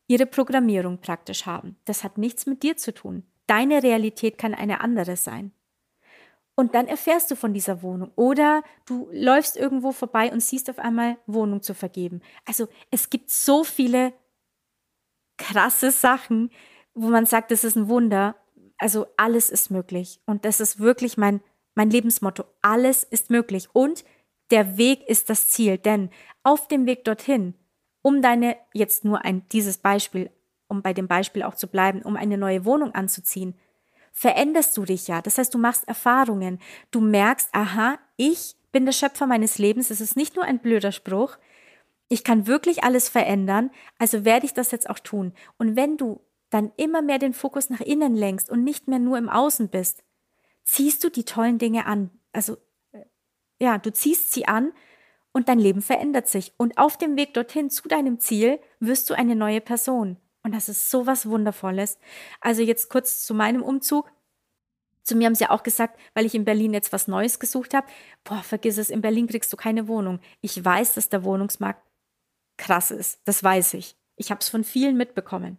ihre 0.07 0.25
Programmierung 0.25 0.99
praktisch 0.99 1.45
haben. 1.45 1.75
Das 1.85 2.03
hat 2.03 2.17
nichts 2.17 2.45
mit 2.45 2.63
dir 2.63 2.77
zu 2.77 2.93
tun. 2.93 3.23
Deine 3.47 3.83
Realität 3.83 4.37
kann 4.37 4.53
eine 4.53 4.81
andere 4.81 5.15
sein. 5.15 5.51
Und 6.55 6.75
dann 6.75 6.87
erfährst 6.87 7.31
du 7.31 7.35
von 7.35 7.53
dieser 7.53 7.83
Wohnung 7.83 8.11
oder 8.15 8.63
du 8.85 9.07
läufst 9.13 9.55
irgendwo 9.55 9.93
vorbei 9.93 10.31
und 10.31 10.41
siehst 10.41 10.69
auf 10.69 10.77
einmal 10.77 11.17
Wohnung 11.25 11.61
zu 11.61 11.73
vergeben. 11.73 12.21
Also 12.45 12.67
es 12.91 13.09
gibt 13.09 13.29
so 13.29 13.63
viele 13.63 14.11
krasse 15.37 15.91
Sachen, 15.91 16.51
wo 16.93 17.07
man 17.07 17.25
sagt, 17.25 17.51
das 17.51 17.63
ist 17.63 17.77
ein 17.77 17.87
Wunder 17.87 18.35
also 18.79 19.07
alles 19.17 19.49
ist 19.49 19.69
möglich. 19.69 20.19
Und 20.25 20.45
das 20.45 20.59
ist 20.59 20.79
wirklich 20.79 21.17
mein, 21.17 21.41
mein 21.75 21.89
Lebensmotto. 21.89 22.45
Alles 22.61 23.03
ist 23.03 23.29
möglich. 23.29 23.67
Und 23.73 24.03
der 24.51 24.77
Weg 24.77 25.07
ist 25.07 25.29
das 25.29 25.49
Ziel. 25.49 25.77
Denn 25.77 26.09
auf 26.43 26.67
dem 26.67 26.85
Weg 26.85 27.03
dorthin, 27.03 27.53
um 28.01 28.21
deine, 28.21 28.55
jetzt 28.73 29.05
nur 29.05 29.23
ein, 29.23 29.47
dieses 29.49 29.77
Beispiel, 29.77 30.31
um 30.67 30.81
bei 30.81 30.93
dem 30.93 31.07
Beispiel 31.07 31.43
auch 31.43 31.55
zu 31.55 31.67
bleiben, 31.67 32.01
um 32.01 32.15
eine 32.15 32.37
neue 32.37 32.65
Wohnung 32.65 32.95
anzuziehen, 32.95 33.55
veränderst 34.13 34.75
du 34.77 34.85
dich 34.85 35.07
ja. 35.07 35.21
Das 35.21 35.37
heißt, 35.37 35.53
du 35.53 35.57
machst 35.57 35.87
Erfahrungen. 35.87 36.59
Du 36.89 37.01
merkst, 37.01 37.49
aha, 37.51 37.99
ich 38.15 38.55
bin 38.71 38.85
der 38.85 38.93
Schöpfer 38.93 39.27
meines 39.27 39.57
Lebens. 39.57 39.89
Es 39.91 40.01
ist 40.01 40.15
nicht 40.15 40.35
nur 40.35 40.45
ein 40.45 40.59
blöder 40.59 40.91
Spruch. 40.91 41.37
Ich 42.07 42.23
kann 42.23 42.47
wirklich 42.47 42.83
alles 42.83 43.09
verändern. 43.09 43.71
Also 43.97 44.25
werde 44.25 44.45
ich 44.45 44.53
das 44.53 44.71
jetzt 44.71 44.89
auch 44.89 44.99
tun. 44.99 45.33
Und 45.57 45.75
wenn 45.75 45.97
du 45.97 46.21
dann 46.49 46.71
immer 46.77 47.01
mehr 47.01 47.19
den 47.19 47.33
Fokus 47.33 47.69
nach 47.69 47.81
innen 47.81 48.15
lenkst 48.15 48.49
und 48.49 48.63
nicht 48.63 48.87
mehr 48.87 48.99
nur 48.99 49.17
im 49.17 49.29
Außen 49.29 49.69
bist, 49.69 50.03
ziehst 50.63 51.03
du 51.03 51.09
die 51.09 51.25
tollen 51.25 51.57
Dinge 51.57 51.85
an. 51.85 52.11
Also 52.31 52.57
äh, 52.91 53.03
ja, 53.59 53.77
du 53.77 53.91
ziehst 53.91 54.31
sie 54.31 54.47
an 54.47 54.71
und 55.31 55.49
dein 55.49 55.59
Leben 55.59 55.81
verändert 55.81 56.27
sich. 56.27 56.53
Und 56.57 56.77
auf 56.77 56.97
dem 56.97 57.15
Weg 57.17 57.33
dorthin 57.33 57.69
zu 57.69 57.87
deinem 57.87 58.19
Ziel 58.19 58.59
wirst 58.79 59.09
du 59.09 59.13
eine 59.13 59.35
neue 59.35 59.61
Person. 59.61 60.17
Und 60.43 60.53
das 60.53 60.69
ist 60.69 60.89
so 60.89 61.05
was 61.05 61.27
Wundervolles. 61.27 61.99
Also 62.41 62.61
jetzt 62.61 62.89
kurz 62.89 63.25
zu 63.25 63.33
meinem 63.33 63.61
Umzug. 63.61 64.11
Zu 65.03 65.15
mir 65.15 65.25
haben 65.25 65.35
sie 65.35 65.47
auch 65.47 65.63
gesagt, 65.63 65.99
weil 66.13 66.25
ich 66.25 66.35
in 66.35 66.45
Berlin 66.45 66.73
jetzt 66.73 66.93
was 66.93 67.07
Neues 67.07 67.39
gesucht 67.39 67.73
habe, 67.73 67.87
boah, 68.23 68.43
vergiss 68.43 68.77
es, 68.77 68.89
in 68.89 69.01
Berlin 69.01 69.27
kriegst 69.27 69.51
du 69.51 69.57
keine 69.57 69.87
Wohnung. 69.87 70.19
Ich 70.41 70.63
weiß, 70.63 70.93
dass 70.93 71.09
der 71.09 71.23
Wohnungsmarkt 71.23 71.81
krass 72.57 72.91
ist. 72.91 73.19
Das 73.25 73.43
weiß 73.43 73.73
ich. 73.73 73.95
Ich 74.15 74.29
habe 74.31 74.41
es 74.41 74.49
von 74.49 74.63
vielen 74.63 74.97
mitbekommen. 74.97 75.57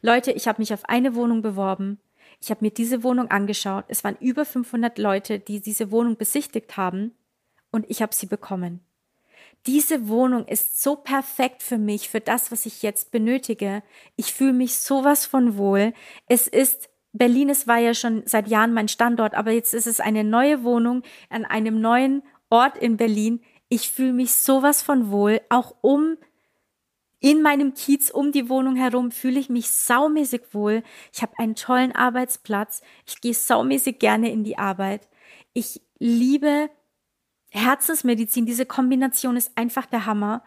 Leute, 0.00 0.32
ich 0.32 0.48
habe 0.48 0.60
mich 0.60 0.72
auf 0.72 0.88
eine 0.88 1.14
Wohnung 1.14 1.42
beworben. 1.42 2.00
Ich 2.40 2.50
habe 2.50 2.64
mir 2.64 2.70
diese 2.70 3.02
Wohnung 3.02 3.30
angeschaut. 3.30 3.84
Es 3.88 4.04
waren 4.04 4.16
über 4.20 4.44
500 4.44 4.98
Leute, 4.98 5.38
die 5.38 5.60
diese 5.60 5.90
Wohnung 5.90 6.16
besichtigt 6.16 6.76
haben 6.76 7.14
und 7.70 7.86
ich 7.88 8.02
habe 8.02 8.14
sie 8.14 8.26
bekommen. 8.26 8.80
Diese 9.66 10.08
Wohnung 10.08 10.46
ist 10.46 10.82
so 10.82 10.96
perfekt 10.96 11.62
für 11.62 11.78
mich, 11.78 12.08
für 12.08 12.20
das, 12.20 12.50
was 12.50 12.66
ich 12.66 12.82
jetzt 12.82 13.12
benötige. 13.12 13.82
Ich 14.16 14.32
fühle 14.32 14.52
mich 14.52 14.76
sowas 14.76 15.24
von 15.24 15.56
wohl. 15.56 15.92
Es 16.26 16.48
ist 16.48 16.90
Berlin, 17.12 17.48
es 17.48 17.68
war 17.68 17.78
ja 17.78 17.94
schon 17.94 18.22
seit 18.26 18.48
Jahren 18.48 18.74
mein 18.74 18.88
Standort, 18.88 19.34
aber 19.34 19.52
jetzt 19.52 19.74
ist 19.74 19.86
es 19.86 20.00
eine 20.00 20.24
neue 20.24 20.64
Wohnung 20.64 21.02
an 21.28 21.44
einem 21.44 21.80
neuen 21.80 22.22
Ort 22.50 22.76
in 22.76 22.96
Berlin. 22.96 23.40
Ich 23.68 23.90
fühle 23.90 24.12
mich 24.12 24.32
sowas 24.34 24.82
von 24.82 25.10
wohl, 25.10 25.40
auch 25.48 25.76
um 25.80 26.16
in 27.22 27.40
meinem 27.40 27.72
Kiez 27.74 28.10
um 28.10 28.32
die 28.32 28.48
Wohnung 28.48 28.74
herum 28.74 29.12
fühle 29.12 29.38
ich 29.38 29.48
mich 29.48 29.70
saumäßig 29.70 30.42
wohl. 30.50 30.82
Ich 31.12 31.22
habe 31.22 31.32
einen 31.38 31.54
tollen 31.54 31.92
Arbeitsplatz. 31.92 32.82
Ich 33.06 33.20
gehe 33.20 33.32
saumäßig 33.32 34.00
gerne 34.00 34.30
in 34.32 34.42
die 34.42 34.58
Arbeit. 34.58 35.08
Ich 35.52 35.80
liebe 36.00 36.68
Herzensmedizin. 37.50 38.44
Diese 38.44 38.66
Kombination 38.66 39.36
ist 39.36 39.56
einfach 39.56 39.86
der 39.86 40.04
Hammer. 40.04 40.42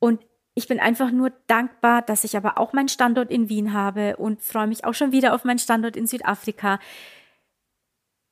Und 0.00 0.20
ich 0.54 0.68
bin 0.68 0.80
einfach 0.80 1.10
nur 1.10 1.30
dankbar, 1.46 2.02
dass 2.02 2.24
ich 2.24 2.36
aber 2.36 2.58
auch 2.58 2.74
meinen 2.74 2.88
Standort 2.88 3.30
in 3.30 3.48
Wien 3.48 3.72
habe 3.72 4.18
und 4.18 4.42
freue 4.42 4.66
mich 4.66 4.84
auch 4.84 4.92
schon 4.92 5.12
wieder 5.12 5.34
auf 5.34 5.44
meinen 5.44 5.60
Standort 5.60 5.96
in 5.96 6.06
Südafrika. 6.06 6.78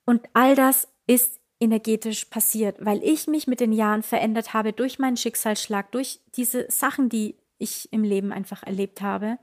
Und 0.04 0.28
all 0.34 0.54
das 0.54 0.86
ist 1.06 1.40
energetisch 1.60 2.26
passiert, 2.26 2.76
weil 2.84 3.02
ich 3.02 3.26
mich 3.26 3.46
mit 3.46 3.60
den 3.60 3.72
Jahren 3.72 4.02
verändert 4.02 4.52
habe 4.52 4.74
durch 4.74 4.98
meinen 4.98 5.16
Schicksalsschlag, 5.16 5.92
durch 5.92 6.20
diese 6.34 6.70
Sachen, 6.70 7.08
die 7.08 7.39
ich 7.60 7.92
im 7.92 8.02
Leben 8.02 8.32
einfach 8.32 8.62
erlebt 8.62 9.00
habe. 9.02 9.38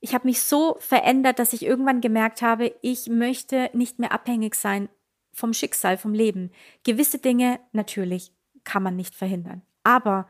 Ich 0.00 0.14
habe 0.14 0.26
mich 0.26 0.40
so 0.40 0.76
verändert, 0.78 1.38
dass 1.38 1.52
ich 1.52 1.64
irgendwann 1.64 2.00
gemerkt 2.00 2.42
habe, 2.42 2.74
ich 2.82 3.08
möchte 3.08 3.70
nicht 3.72 3.98
mehr 3.98 4.12
abhängig 4.12 4.54
sein 4.54 4.88
vom 5.32 5.52
Schicksal, 5.52 5.98
vom 5.98 6.14
Leben. 6.14 6.50
Gewisse 6.84 7.18
Dinge 7.18 7.60
natürlich 7.72 8.32
kann 8.64 8.82
man 8.82 8.96
nicht 8.96 9.14
verhindern. 9.14 9.62
Aber 9.84 10.28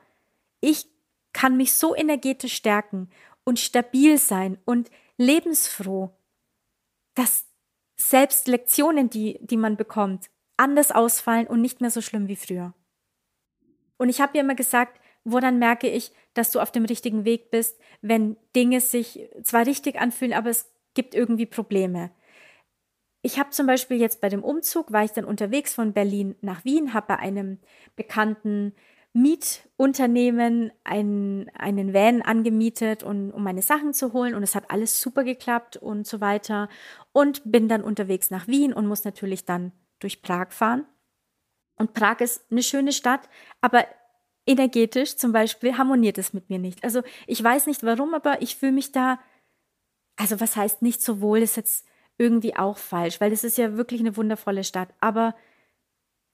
ich 0.61 0.89
kann 1.33 1.57
mich 1.57 1.75
so 1.75 1.95
energetisch 1.95 2.55
stärken 2.55 3.11
und 3.45 3.59
stabil 3.59 4.19
sein 4.19 4.59
und 4.65 4.91
lebensfroh, 5.17 6.11
dass 7.15 7.47
selbst 7.97 8.49
Lektionen, 8.49 9.11
die, 9.11 9.39
die 9.41 9.57
man 9.57 9.77
bekommt, 9.77 10.29
anders 10.57 10.91
ausfallen 10.91 11.47
und 11.47 11.61
nicht 11.61 11.81
mehr 11.81 11.91
so 11.91 12.01
schlimm 12.01 12.29
wie 12.29 12.37
früher. 12.37 12.75
Und 13.99 14.09
ich 14.09 14.21
habe 14.21 14.37
ja 14.37 14.45
immer 14.45 14.55
gesagt, 14.55 15.01
woran 15.27 15.59
merke 15.59 15.89
ich, 15.89 16.13
dass 16.35 16.53
du 16.53 16.61
auf 16.61 16.71
dem 16.71 16.85
richtigen 16.85 17.25
Weg 17.25 17.51
bist, 17.51 17.79
wenn 18.01 18.37
Dinge 18.55 18.81
sich 18.81 19.29
zwar 19.43 19.67
richtig 19.67 20.01
anfühlen, 20.01 20.33
aber 20.33 20.51
es 20.51 20.73
gibt 20.95 21.15
irgendwie 21.15 21.47
Probleme. 21.47 22.11
Ich 23.23 23.39
habe 23.39 23.51
zum 23.51 23.67
Beispiel 23.67 23.99
jetzt 23.99 24.21
bei 24.21 24.29
dem 24.29 24.45
Umzug, 24.45 24.93
war 24.93 25.03
ich 25.03 25.11
dann 25.11 25.25
unterwegs 25.25 25.75
von 25.75 25.93
Berlin 25.93 26.37
nach 26.43 26.65
Wien, 26.65 26.95
habe 26.95 27.09
bei 27.09 27.19
einem 27.19 27.59
bekannten 27.97 28.73
Mietunternehmen 29.15 30.71
einen, 30.85 31.49
einen 31.55 31.93
Van 31.93 32.23
angemietet, 32.23 33.03
und, 33.03 33.33
um 33.33 33.43
meine 33.43 33.63
Sachen 33.63 33.95
zu 33.95 34.13
holen 34.13 34.35
und 34.35 34.43
es 34.43 34.55
hat 34.55 34.71
alles 34.71 35.01
super 35.01 35.25
geklappt 35.25 35.77
und 35.77 36.07
so 36.07 36.21
weiter 36.21 36.69
und 37.13 37.43
bin 37.45 37.67
dann 37.67 37.83
unterwegs 37.83 38.31
nach 38.31 38.47
Wien 38.47 38.73
und 38.73 38.87
muss 38.87 39.05
natürlich 39.05 39.45
dann 39.45 39.73
durch 39.99 40.23
Prag 40.23 40.53
fahren. 40.53 40.87
Und 41.79 41.95
Prag 41.95 42.21
ist 42.21 42.45
eine 42.51 42.63
schöne 42.63 42.93
Stadt, 42.93 43.29
aber 43.61 43.87
energetisch 44.47 45.17
zum 45.17 45.33
Beispiel 45.33 45.77
harmoniert 45.77 46.19
es 46.19 46.33
mit 46.33 46.49
mir 46.49 46.59
nicht. 46.59 46.85
Also 46.85 47.03
ich 47.27 47.43
weiß 47.43 47.67
nicht 47.67 47.83
warum, 47.83 48.15
aber 48.15 48.41
ich 48.43 48.57
fühle 48.57 48.73
mich 48.73 48.93
da, 48.93 49.19
also 50.17 50.41
was 50.41 50.57
heißt 50.57 50.83
nicht 50.83 51.03
so 51.03 51.21
wohl, 51.21 51.39
ist 51.43 51.57
jetzt 51.57 51.87
irgendwie 52.19 52.57
auch 52.57 52.79
falsch, 52.79 53.21
weil 53.21 53.33
es 53.33 53.45
ist 53.45 53.59
ja 53.59 53.77
wirklich 53.77 54.01
eine 54.01 54.17
wundervolle 54.17 54.65
Stadt. 54.65 54.89
Aber 55.01 55.35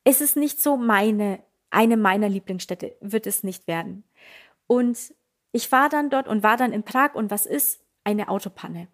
es 0.05 0.20
ist 0.20 0.37
nicht 0.37 0.61
so 0.61 0.77
meine, 0.77 1.42
eine 1.70 1.96
meiner 1.96 2.29
Lieblingsstädte, 2.29 2.96
wird 3.01 3.27
es 3.27 3.42
nicht 3.42 3.66
werden. 3.66 4.05
Und 4.66 5.14
ich 5.53 5.70
war 5.72 5.88
dann 5.88 6.11
dort 6.11 6.29
und 6.29 6.42
war 6.42 6.57
dann 6.57 6.72
in 6.72 6.83
Prag 6.83 7.14
und 7.14 7.31
was 7.31 7.46
ist? 7.46 7.81
Eine 8.05 8.29
Autopanne. 8.29 8.88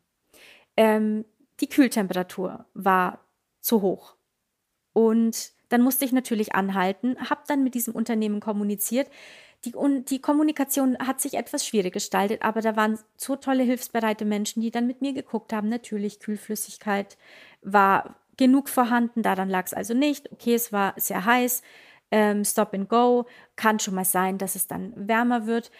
Ähm, 0.77 1.25
die 1.61 1.69
Kühltemperatur 1.69 2.67
war 2.75 3.25
zu 3.61 3.81
hoch. 3.81 4.17
Und 4.93 5.53
dann 5.69 5.83
musste 5.83 6.05
ich 6.05 6.13
natürlich 6.13 6.55
anhalten, 6.55 7.17
habe 7.31 7.43
dann 7.47 7.63
mit 7.65 7.75
diesem 7.75 7.95
Unternehmen 7.95 8.41
kommuniziert. 8.41 9.09
Die, 9.65 9.73
die 10.09 10.21
Kommunikation 10.21 10.97
hat 10.99 11.21
sich 11.21 11.35
etwas 11.35 11.67
schwierig 11.67 11.93
gestaltet, 11.93 12.43
aber 12.43 12.61
da 12.61 12.77
waren 12.77 12.99
so 13.17 13.37
tolle 13.37 13.65
hilfsbereite 13.65 14.25
Menschen, 14.25 14.61
die 14.63 14.71
dann 14.71 14.87
mit 14.87 15.01
mir 15.01 15.13
geguckt 15.13 15.53
haben. 15.53 15.69
Natürlich, 15.69 16.21
Kühlflüssigkeit 16.21 17.19
war 17.63 18.17
genug 18.37 18.69
vorhanden, 18.69 19.23
daran 19.23 19.49
lag 19.51 19.67
es 19.67 19.75
also 19.75 19.95
nicht. 19.95 20.31
Okay, 20.33 20.55
es 20.55 20.73
war 20.73 20.95
sehr 20.97 21.25
heiß. 21.25 21.63
ähm, 22.11 22.45
Stop 22.45 22.73
and 22.75 22.89
Go. 22.89 23.27
Kann 23.57 23.79
schon 23.81 23.95
mal 23.95 24.05
sein, 24.05 24.39
dass 24.39 24.55
es 24.55 24.67
dann 24.67 24.93
wärmer 24.97 25.47
wird. 25.47 25.71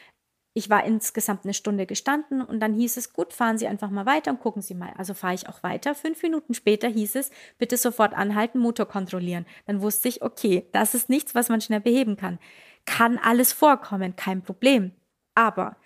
Ich 0.55 0.71
war 0.71 0.85
insgesamt 0.85 1.45
eine 1.45 1.55
Stunde 1.55 1.87
gestanden 1.87 2.43
und 2.43 2.61
dann 2.61 2.75
hieß 2.75 2.97
es, 2.97 3.13
gut, 3.13 3.33
fahren 3.33 3.59
Sie 3.59 3.67
einfach 3.67 3.91
mal 3.91 4.07
weiter 4.07 4.31
und 4.31 4.41
gucken 4.41 4.63
Sie 4.63 4.75
mal. 4.75 4.93
Also 4.97 5.15
fahre 5.15 5.35
ich 5.35 5.49
auch 5.49 5.63
weiter. 5.63 5.95
Fünf 5.95 6.23
Minuten 6.23 6.55
später 6.55 6.89
hieß 6.89 7.17
es, 7.17 7.31
bitte 7.59 7.77
sofort 7.77 8.15
anhalten, 8.15 8.59
Motor 8.59 8.87
kontrollieren. 8.87 9.47
Dann 9.67 9.83
wusste 9.83 10.09
ich, 10.09 10.23
okay, 10.23 10.67
das 10.73 10.95
ist 10.95 11.09
nichts, 11.09 11.35
was 11.35 11.49
man 11.49 11.61
schnell 11.61 11.81
beheben 11.81 12.17
kann. 12.17 12.39
Kann 12.87 13.19
alles 13.19 13.53
vorkommen, 13.53 14.17
kein 14.17 14.43
Problem. 14.43 14.93
Aber 15.35 15.77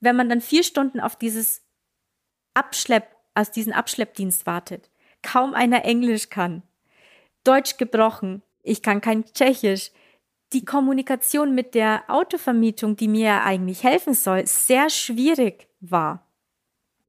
wenn 0.00 0.16
man 0.16 0.28
dann 0.28 0.40
vier 0.40 0.62
Stunden 0.62 1.00
auf 1.00 1.16
dieses 1.16 1.62
Abschlepp, 2.54 3.08
aus 3.34 3.50
diesen 3.50 3.72
Abschleppdienst 3.72 4.46
wartet, 4.46 4.90
kaum 5.22 5.54
einer 5.54 5.84
Englisch 5.84 6.30
kann, 6.30 6.62
Deutsch 7.44 7.76
gebrochen, 7.76 8.42
ich 8.62 8.82
kann 8.82 9.00
kein 9.00 9.24
Tschechisch, 9.24 9.90
die 10.52 10.64
Kommunikation 10.64 11.54
mit 11.54 11.74
der 11.74 12.04
Autovermietung, 12.08 12.96
die 12.96 13.08
mir 13.08 13.42
eigentlich 13.44 13.82
helfen 13.84 14.14
soll, 14.14 14.46
sehr 14.46 14.88
schwierig 14.90 15.68
war. 15.80 16.26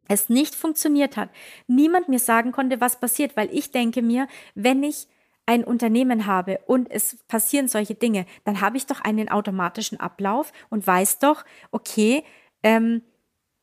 Es 0.08 0.28
nicht 0.28 0.56
funktioniert 0.56 1.17
hat. 1.17 1.30
Niemand 1.67 2.10
mir 2.10 2.19
sagen 2.19 2.52
konnte, 2.52 2.82
was 2.82 2.99
passiert, 2.99 3.38
weil 3.38 3.49
ich 3.54 3.71
denke 3.71 4.02
mir, 4.02 4.28
wenn 4.56 4.84
ich 4.84 5.08
ein 5.45 5.63
Unternehmen 5.63 6.25
habe 6.25 6.60
und 6.67 6.91
es 6.91 7.17
passieren 7.28 7.67
solche 7.67 7.95
Dinge, 7.95 8.25
dann 8.43 8.62
habe 8.62 8.78
ich 8.78 8.86
doch 8.86 9.02
einen 9.02 9.30
automatischen 9.30 9.99
Ablauf 9.99 10.52
und 10.69 10.86
weiß 10.86 11.19
doch, 11.19 11.43
okay, 11.71 12.23
ähm, 12.62 13.04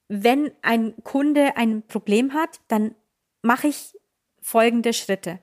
wenn 0.08 0.52
ein 0.62 0.94
Kunde 1.04 1.56
ein 1.56 1.82
Problem 1.86 2.32
hat, 2.32 2.60
dann 2.68 2.94
mache 3.42 3.68
ich 3.68 3.94
folgende 4.40 4.92
Schritte. 4.92 5.40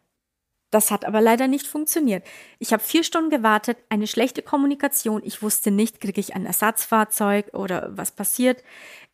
Das 0.74 0.90
hat 0.90 1.06
aber 1.06 1.22
leider 1.22 1.48
nicht 1.48 1.68
funktioniert. 1.68 2.26
Ich 2.58 2.74
habe 2.74 2.82
vier 2.82 3.04
Stunden 3.04 3.30
gewartet, 3.30 3.78
eine 3.90 4.08
schlechte 4.08 4.42
Kommunikation. 4.42 5.22
Ich 5.24 5.44
wusste 5.44 5.70
nicht, 5.70 6.02
kriege 6.02 6.20
ich 6.20 6.36
ein 6.36 6.48
Ersatzfahrzeug 6.48 7.54
oder 7.54 7.92
was 7.96 8.10
passiert. 8.10 8.64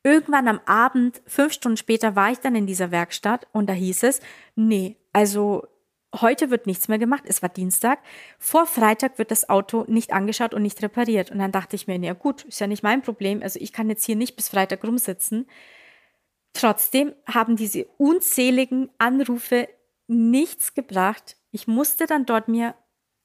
Irgendwann 0.01 0.47
am 0.47 0.61
Abend, 0.65 1.21
fünf 1.27 1.51
Stunden 1.51 1.75
später, 1.75 2.15
war 2.15 2.31
ich 2.31 2.39
dann 2.39 2.55
in 2.55 2.65
dieser 2.65 2.91
Werkstatt 2.91 3.45
und 3.51 3.67
da 3.67 3.73
hieß 3.73 4.03
es, 4.03 4.21
nee, 4.55 4.95
also 5.11 5.67
heute 6.15 6.49
wird 6.49 6.65
nichts 6.65 6.87
mehr 6.87 6.97
gemacht. 6.97 7.23
Es 7.27 7.41
war 7.41 7.49
Dienstag. 7.49 7.99
Vor 8.37 8.65
Freitag 8.65 9.17
wird 9.17 9.29
das 9.29 9.49
Auto 9.49 9.83
nicht 9.89 10.13
angeschaut 10.13 10.53
und 10.53 10.61
nicht 10.61 10.81
repariert. 10.81 11.29
Und 11.29 11.39
dann 11.39 11.51
dachte 11.51 11.75
ich 11.75 11.87
mir, 11.87 11.97
ja 11.99 12.13
gut, 12.13 12.43
ist 12.45 12.61
ja 12.61 12.67
nicht 12.67 12.83
mein 12.83 13.01
Problem. 13.01 13.43
Also 13.43 13.59
ich 13.59 13.73
kann 13.73 13.89
jetzt 13.89 14.05
hier 14.05 14.15
nicht 14.15 14.37
bis 14.37 14.47
Freitag 14.47 14.85
rumsitzen. 14.85 15.45
Trotzdem 16.53 17.13
haben 17.25 17.57
diese 17.57 17.83
unzähligen 17.97 18.89
Anrufe 18.97 19.67
nichts 20.07 20.73
gebracht. 20.73 21.35
Ich 21.51 21.67
musste 21.67 22.05
dann 22.05 22.25
dort 22.25 22.47
mir 22.47 22.75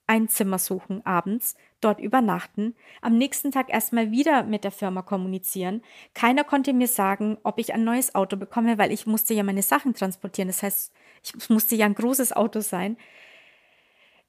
ein 0.07 0.29
Zimmer 0.29 0.59
suchen 0.59 1.05
abends, 1.07 1.55
dort 1.81 1.99
übernachten, 1.99 2.75
am 3.01 3.17
nächsten 3.17 3.53
Tag 3.53 3.71
erstmal 3.71 4.11
wieder 4.11 4.43
mit 4.43 4.65
der 4.65 4.71
Firma 4.71 5.03
kommunizieren. 5.03 5.83
Keiner 6.13 6.45
konnte 6.45 6.73
mir 6.73 6.89
sagen, 6.89 7.39
ob 7.43 7.59
ich 7.59 7.73
ein 7.73 7.85
neues 7.85 8.15
Auto 8.15 8.37
bekomme, 8.37 8.77
weil 8.77 8.93
ich 8.93 9.07
musste 9.07 9.35
ja 9.35 9.43
meine 9.43 9.63
Sachen 9.63 9.95
transportieren. 9.95 10.49
Das 10.49 10.63
heißt, 10.63 10.93
ich 11.23 11.49
musste 11.49 11.75
ja 11.75 11.87
ein 11.87 11.95
großes 11.95 12.33
Auto 12.33 12.61
sein. 12.61 12.99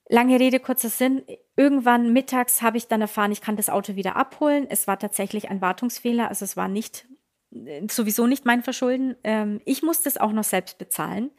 Lange 0.07 0.39
Rede, 0.39 0.59
kurzer 0.59 0.89
Sinn. 0.89 1.23
Irgendwann 1.57 2.13
mittags 2.13 2.61
habe 2.61 2.77
ich 2.77 2.87
dann 2.87 3.01
erfahren, 3.01 3.31
ich 3.31 3.41
kann 3.41 3.57
das 3.57 3.69
Auto 3.69 3.95
wieder 3.95 4.15
abholen. 4.15 4.67
Es 4.69 4.87
war 4.87 4.99
tatsächlich 4.99 5.49
ein 5.49 5.61
Wartungsfehler, 5.61 6.29
also 6.29 6.45
es 6.45 6.55
war 6.55 6.67
nicht 6.67 7.05
sowieso 7.89 8.27
nicht 8.27 8.45
mein 8.45 8.63
Verschulden. 8.63 9.15
Ähm, 9.23 9.61
ich 9.65 9.81
musste 9.81 10.09
es 10.09 10.17
auch 10.17 10.31
noch 10.31 10.43
selbst 10.43 10.77
bezahlen. 10.77 11.31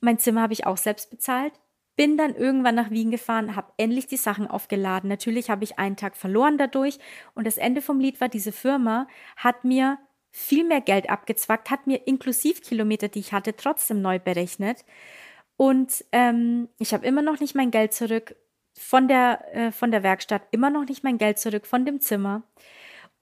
Mein 0.00 0.18
Zimmer 0.18 0.42
habe 0.42 0.52
ich 0.52 0.66
auch 0.66 0.76
selbst 0.76 1.10
bezahlt. 1.10 1.52
Bin 1.96 2.16
dann 2.16 2.34
irgendwann 2.34 2.74
nach 2.74 2.90
Wien 2.90 3.10
gefahren, 3.10 3.54
habe 3.54 3.72
endlich 3.76 4.06
die 4.06 4.16
Sachen 4.16 4.48
aufgeladen. 4.48 5.08
Natürlich 5.08 5.50
habe 5.50 5.64
ich 5.64 5.78
einen 5.78 5.96
Tag 5.96 6.16
verloren 6.16 6.58
dadurch. 6.58 6.98
Und 7.34 7.46
das 7.46 7.56
Ende 7.56 7.82
vom 7.82 8.00
Lied 8.00 8.20
war, 8.20 8.28
diese 8.28 8.52
Firma 8.52 9.06
hat 9.36 9.64
mir 9.64 9.98
viel 10.30 10.64
mehr 10.64 10.80
Geld 10.80 11.08
abgezwackt, 11.08 11.70
hat 11.70 11.86
mir 11.86 12.08
inklusiv 12.08 12.60
Kilometer, 12.62 13.06
die 13.06 13.20
ich 13.20 13.32
hatte, 13.32 13.54
trotzdem 13.54 14.02
neu 14.02 14.18
berechnet. 14.18 14.84
Und 15.56 16.04
ähm, 16.10 16.68
ich 16.78 16.92
habe 16.92 17.06
immer 17.06 17.22
noch 17.22 17.38
nicht 17.38 17.54
mein 17.54 17.70
Geld 17.70 17.92
zurück 17.92 18.34
von 18.76 19.06
der, 19.06 19.54
äh, 19.54 19.72
von 19.72 19.92
der 19.92 20.02
Werkstatt, 20.02 20.42
immer 20.50 20.70
noch 20.70 20.86
nicht 20.86 21.04
mein 21.04 21.18
Geld 21.18 21.38
zurück 21.38 21.66
von 21.66 21.84
dem 21.86 22.00
Zimmer. 22.00 22.42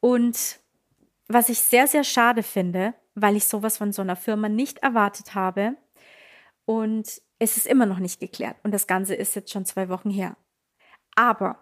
Und 0.00 0.60
was 1.28 1.48
ich 1.48 1.60
sehr, 1.60 1.86
sehr 1.86 2.04
schade 2.04 2.42
finde, 2.42 2.94
weil 3.14 3.36
ich 3.36 3.44
sowas 3.44 3.76
von 3.76 3.92
so 3.92 4.02
einer 4.02 4.16
Firma 4.16 4.48
nicht 4.48 4.78
erwartet 4.78 5.34
habe. 5.34 5.76
Und 6.64 7.20
es 7.42 7.56
ist 7.56 7.66
immer 7.66 7.86
noch 7.86 7.98
nicht 7.98 8.20
geklärt 8.20 8.56
und 8.62 8.72
das 8.72 8.86
Ganze 8.86 9.16
ist 9.16 9.34
jetzt 9.34 9.50
schon 9.50 9.64
zwei 9.64 9.88
Wochen 9.88 10.10
her. 10.10 10.36
Aber 11.16 11.58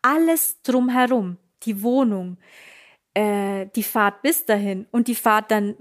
alles 0.00 0.62
drumherum, 0.62 1.36
die 1.64 1.82
Wohnung, 1.82 2.38
äh, 3.12 3.66
die 3.76 3.82
Fahrt 3.82 4.22
bis 4.22 4.46
dahin 4.46 4.86
und 4.92 5.08
die 5.08 5.14
Fahrt 5.14 5.50
dann 5.50 5.76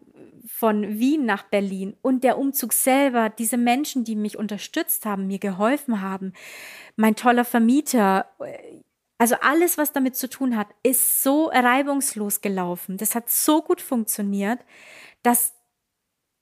von 0.45 0.99
Wien 0.99 1.25
nach 1.25 1.43
Berlin 1.43 1.95
und 2.01 2.25
der 2.25 2.37
Umzug 2.37 2.73
selber, 2.73 3.29
diese 3.29 3.55
Menschen, 3.55 4.03
die 4.03 4.17
mich 4.17 4.37
unterstützt 4.37 5.05
haben, 5.05 5.27
mir 5.27 5.39
geholfen 5.39 6.01
haben, 6.01 6.33
mein 6.97 7.15
toller 7.15 7.45
Vermieter, 7.45 8.25
also 9.17 9.35
alles, 9.39 9.77
was 9.77 9.93
damit 9.93 10.17
zu 10.17 10.29
tun 10.29 10.57
hat, 10.57 10.67
ist 10.83 11.23
so 11.23 11.45
reibungslos 11.45 12.41
gelaufen. 12.41 12.97
Das 12.97 13.15
hat 13.15 13.29
so 13.29 13.61
gut 13.61 13.79
funktioniert, 13.79 14.59
dass 15.23 15.53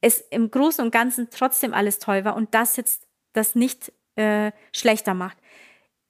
es 0.04 0.20
im 0.20 0.52
Großen 0.52 0.84
und 0.84 0.92
Ganzen 0.92 1.30
trotzdem 1.32 1.74
alles 1.74 1.98
toll 1.98 2.26
war 2.26 2.36
und 2.36 2.54
das 2.54 2.76
jetzt 2.76 3.08
das 3.32 3.56
nicht 3.56 3.92
äh, 4.16 4.52
schlechter 4.74 5.14
macht. 5.14 5.38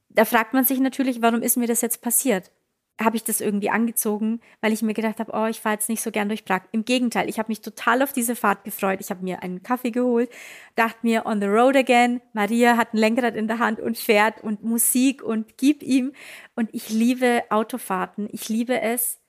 Da 0.09 0.25
fragt 0.25 0.53
man 0.53 0.65
sich 0.65 0.79
natürlich, 0.79 1.21
warum 1.21 1.43
ist 1.43 1.57
mir 1.57 1.67
das 1.67 1.81
jetzt 1.81 2.01
passiert? 2.01 2.51
Habe 2.99 3.17
ich 3.17 3.23
das 3.23 3.39
irgendwie 3.39 3.69
angezogen, 3.69 4.41
weil 4.61 4.73
ich 4.73 4.81
mir 4.81 4.95
gedacht 4.95 5.19
habe, 5.19 5.31
oh, 5.33 5.45
ich 5.45 5.61
fahre 5.61 5.75
jetzt 5.75 5.89
nicht 5.89 6.01
so 6.01 6.09
gern 6.09 6.27
durch 6.27 6.43
Prag. 6.43 6.61
Im 6.71 6.85
Gegenteil, 6.85 7.29
ich 7.29 7.37
habe 7.37 7.49
mich 7.49 7.61
total 7.61 8.01
auf 8.01 8.13
diese 8.13 8.35
Fahrt 8.35 8.63
gefreut. 8.63 8.99
Ich 8.99 9.11
habe 9.11 9.23
mir 9.23 9.43
einen 9.43 9.61
Kaffee 9.61 9.91
geholt, 9.91 10.31
dachte 10.75 10.99
mir, 11.03 11.27
on 11.27 11.39
the 11.39 11.47
road 11.47 11.75
again. 11.75 12.19
Maria 12.33 12.77
hat 12.77 12.93
ein 12.93 12.97
Lenkrad 12.97 13.35
in 13.35 13.47
der 13.47 13.59
Hand 13.59 13.79
und 13.79 13.97
fährt 13.97 14.43
und 14.43 14.63
Musik 14.63 15.21
und 15.21 15.57
gib 15.57 15.83
ihm. 15.83 16.13
Und 16.55 16.69
ich 16.73 16.89
liebe 16.89 17.43
Autofahrten. 17.49 18.27
Ich 18.31 18.49
liebe 18.49 18.81
es. 18.81 19.19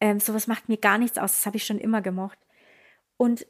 Ähm, 0.00 0.18
sowas 0.18 0.48
macht 0.48 0.68
mir 0.68 0.76
gar 0.76 0.98
nichts 0.98 1.18
aus. 1.18 1.32
Das 1.32 1.46
habe 1.46 1.56
ich 1.56 1.64
schon 1.64 1.78
immer 1.78 2.02
gemocht. 2.02 2.38
Und 3.16 3.46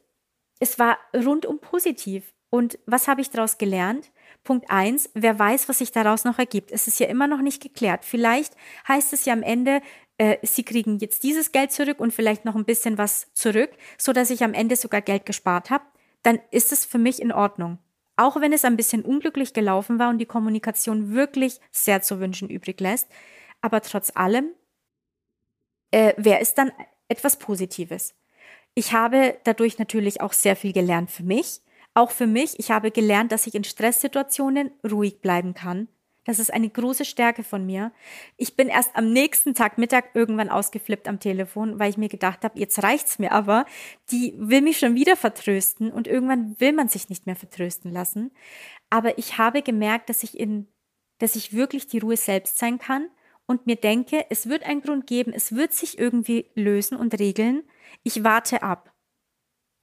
es 0.59 0.79
war 0.79 0.97
rundum 1.13 1.59
positiv. 1.59 2.33
Und 2.49 2.79
was 2.85 3.07
habe 3.07 3.21
ich 3.21 3.29
daraus 3.29 3.57
gelernt? 3.57 4.11
Punkt 4.43 4.69
eins, 4.69 5.09
wer 5.13 5.37
weiß, 5.37 5.69
was 5.69 5.79
sich 5.79 5.91
daraus 5.91 6.23
noch 6.23 6.39
ergibt. 6.39 6.71
Es 6.71 6.87
ist 6.87 6.99
ja 6.99 7.07
immer 7.07 7.27
noch 7.27 7.41
nicht 7.41 7.61
geklärt. 7.61 8.05
Vielleicht 8.05 8.55
heißt 8.87 9.13
es 9.13 9.25
ja 9.25 9.33
am 9.33 9.43
Ende, 9.43 9.81
äh, 10.17 10.37
Sie 10.41 10.63
kriegen 10.63 10.97
jetzt 10.97 11.23
dieses 11.23 11.51
Geld 11.51 11.71
zurück 11.71 11.99
und 11.99 12.13
vielleicht 12.13 12.45
noch 12.45 12.55
ein 12.55 12.65
bisschen 12.65 12.97
was 12.97 13.31
zurück, 13.33 13.71
so 13.97 14.13
dass 14.13 14.31
ich 14.31 14.43
am 14.43 14.53
Ende 14.53 14.75
sogar 14.75 15.01
Geld 15.01 15.25
gespart 15.25 15.69
habe. 15.69 15.83
Dann 16.23 16.39
ist 16.51 16.71
es 16.71 16.85
für 16.85 16.97
mich 16.97 17.21
in 17.21 17.31
Ordnung. 17.31 17.77
Auch 18.17 18.41
wenn 18.41 18.51
es 18.51 18.65
ein 18.65 18.75
bisschen 18.75 19.05
unglücklich 19.05 19.53
gelaufen 19.53 19.99
war 19.99 20.09
und 20.09 20.17
die 20.17 20.25
Kommunikation 20.25 21.13
wirklich 21.13 21.59
sehr 21.71 22.01
zu 22.01 22.19
wünschen 22.19 22.49
übrig 22.49 22.79
lässt. 22.81 23.07
Aber 23.61 23.81
trotz 23.81 24.11
allem 24.15 24.49
äh, 25.91 26.13
wäre 26.17 26.41
es 26.41 26.53
dann 26.53 26.71
etwas 27.07 27.37
Positives. 27.39 28.13
Ich 28.75 28.93
habe 28.93 29.37
dadurch 29.43 29.79
natürlich 29.79 30.21
auch 30.21 30.33
sehr 30.33 30.55
viel 30.55 30.73
gelernt 30.73 31.11
für 31.11 31.23
mich. 31.23 31.61
Auch 31.93 32.11
für 32.11 32.27
mich, 32.27 32.59
ich 32.59 32.71
habe 32.71 32.91
gelernt, 32.91 33.31
dass 33.31 33.47
ich 33.47 33.55
in 33.55 33.63
Stresssituationen 33.63 34.71
ruhig 34.89 35.21
bleiben 35.21 35.53
kann. 35.53 35.87
Das 36.25 36.37
ist 36.37 36.53
eine 36.53 36.69
große 36.69 37.05
Stärke 37.05 37.43
von 37.43 37.65
mir. 37.65 37.91
Ich 38.37 38.55
bin 38.55 38.67
erst 38.67 38.95
am 38.95 39.11
nächsten 39.11 39.55
Tag 39.55 39.79
Mittag 39.79 40.11
irgendwann 40.13 40.49
ausgeflippt 40.49 41.07
am 41.07 41.19
Telefon, 41.19 41.79
weil 41.79 41.89
ich 41.89 41.97
mir 41.97 42.07
gedacht 42.07 42.43
habe, 42.43 42.59
jetzt 42.59 42.83
reicht's 42.83 43.17
mir 43.17 43.31
aber. 43.31 43.65
Die 44.11 44.35
will 44.37 44.61
mich 44.61 44.77
schon 44.77 44.93
wieder 44.93 45.15
vertrösten 45.15 45.91
und 45.91 46.07
irgendwann 46.07 46.55
will 46.59 46.73
man 46.73 46.87
sich 46.87 47.09
nicht 47.09 47.25
mehr 47.25 47.35
vertrösten 47.35 47.91
lassen. 47.91 48.31
Aber 48.91 49.17
ich 49.17 49.39
habe 49.39 49.63
gemerkt, 49.63 50.09
dass 50.09 50.21
ich 50.21 50.39
in, 50.39 50.67
dass 51.17 51.35
ich 51.35 51.53
wirklich 51.53 51.87
die 51.87 51.99
Ruhe 51.99 52.17
selbst 52.17 52.59
sein 52.59 52.77
kann 52.77 53.09
und 53.49 53.65
mir 53.65 53.77
denke, 53.77 54.27
es 54.29 54.47
wird 54.47 54.61
einen 54.61 54.83
Grund 54.83 55.07
geben, 55.07 55.33
es 55.33 55.55
wird 55.55 55.73
sich 55.73 55.97
irgendwie 55.97 56.51
lösen 56.53 56.95
und 56.95 57.17
regeln. 57.17 57.63
Ich 58.03 58.23
warte 58.23 58.61
ab. 58.61 58.93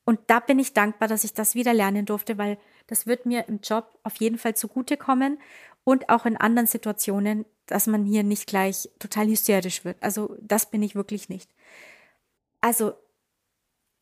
Und 0.05 0.21
da 0.29 0.39
bin 0.39 0.61
ich 0.61 0.73
dankbar, 0.73 1.09
dass 1.09 1.25
ich 1.25 1.35
das 1.35 1.57
wieder 1.57 1.75
lernen 1.75 2.07
durfte, 2.07 2.39
weil 2.39 2.59
das 2.87 3.09
wird 3.09 3.27
mir 3.27 3.49
im 3.49 3.59
Job 3.59 3.99
auf 4.05 4.15
jeden 4.21 4.39
Fall 4.39 4.55
zugutekommen 4.55 5.41
und 5.83 6.09
auch 6.11 6.27
in 6.27 6.37
anderen 6.37 6.69
Situationen, 6.69 7.45
dass 7.67 7.89
man 7.89 8.05
hier 8.05 8.23
nicht 8.23 8.47
gleich 8.47 8.89
total 9.01 9.27
hysterisch 9.27 9.85
wird. 9.85 10.01
Also 10.01 10.37
das 10.41 10.71
bin 10.71 10.85
ich 10.85 10.95
wirklich 10.95 11.29
nicht. 11.29 11.51
Also 12.61 12.93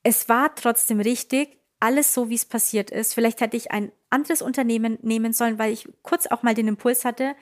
es 0.03 0.29
war 0.29 0.55
trotzdem 0.55 1.00
richtig, 1.00 1.59
alles 1.81 2.12
so, 2.12 2.29
wie 2.29 2.35
es 2.35 2.44
passiert 2.44 2.90
ist. 2.90 3.14
Vielleicht 3.14 3.40
hätte 3.40 3.57
ich 3.57 3.70
ein 3.70 3.92
anderes 4.11 4.42
Unternehmen 4.42 4.98
nehmen 5.00 5.33
sollen, 5.33 5.59
weil 5.59 5.72
ich 5.72 5.88
kurz 6.03 6.27
auch 6.27 6.42
mal 6.42 6.55
den 6.55 6.68
Impuls 6.68 7.07
hatte, 7.07 7.35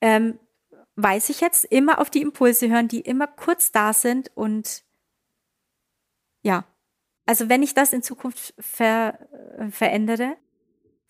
ähm, 0.00 0.38
weiß 0.96 1.30
ich 1.30 1.40
jetzt, 1.40 1.64
immer 1.64 1.98
auf 2.00 2.10
die 2.10 2.22
Impulse 2.22 2.68
hören, 2.68 2.88
die 2.88 3.00
immer 3.00 3.26
kurz 3.26 3.72
da 3.72 3.92
sind 3.92 4.30
und 4.34 4.82
ja, 6.42 6.64
also 7.26 7.48
wenn 7.48 7.62
ich 7.62 7.74
das 7.74 7.92
in 7.92 8.02
Zukunft 8.02 8.54
ver, 8.58 9.18
äh, 9.58 9.70
verändere, 9.70 10.36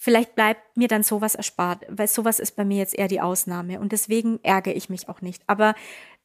Vielleicht 0.02 0.34
bleibt 0.34 0.78
mir 0.78 0.88
dann 0.88 1.02
sowas 1.02 1.34
erspart, 1.34 1.84
weil 1.90 2.08
sowas 2.08 2.40
ist 2.40 2.56
bei 2.56 2.64
mir 2.64 2.78
jetzt 2.78 2.98
eher 2.98 3.06
die 3.06 3.20
Ausnahme 3.20 3.78
und 3.80 3.92
deswegen 3.92 4.42
ärgere 4.42 4.74
ich 4.74 4.88
mich 4.88 5.10
auch 5.10 5.20
nicht. 5.20 5.42
Aber 5.46 5.74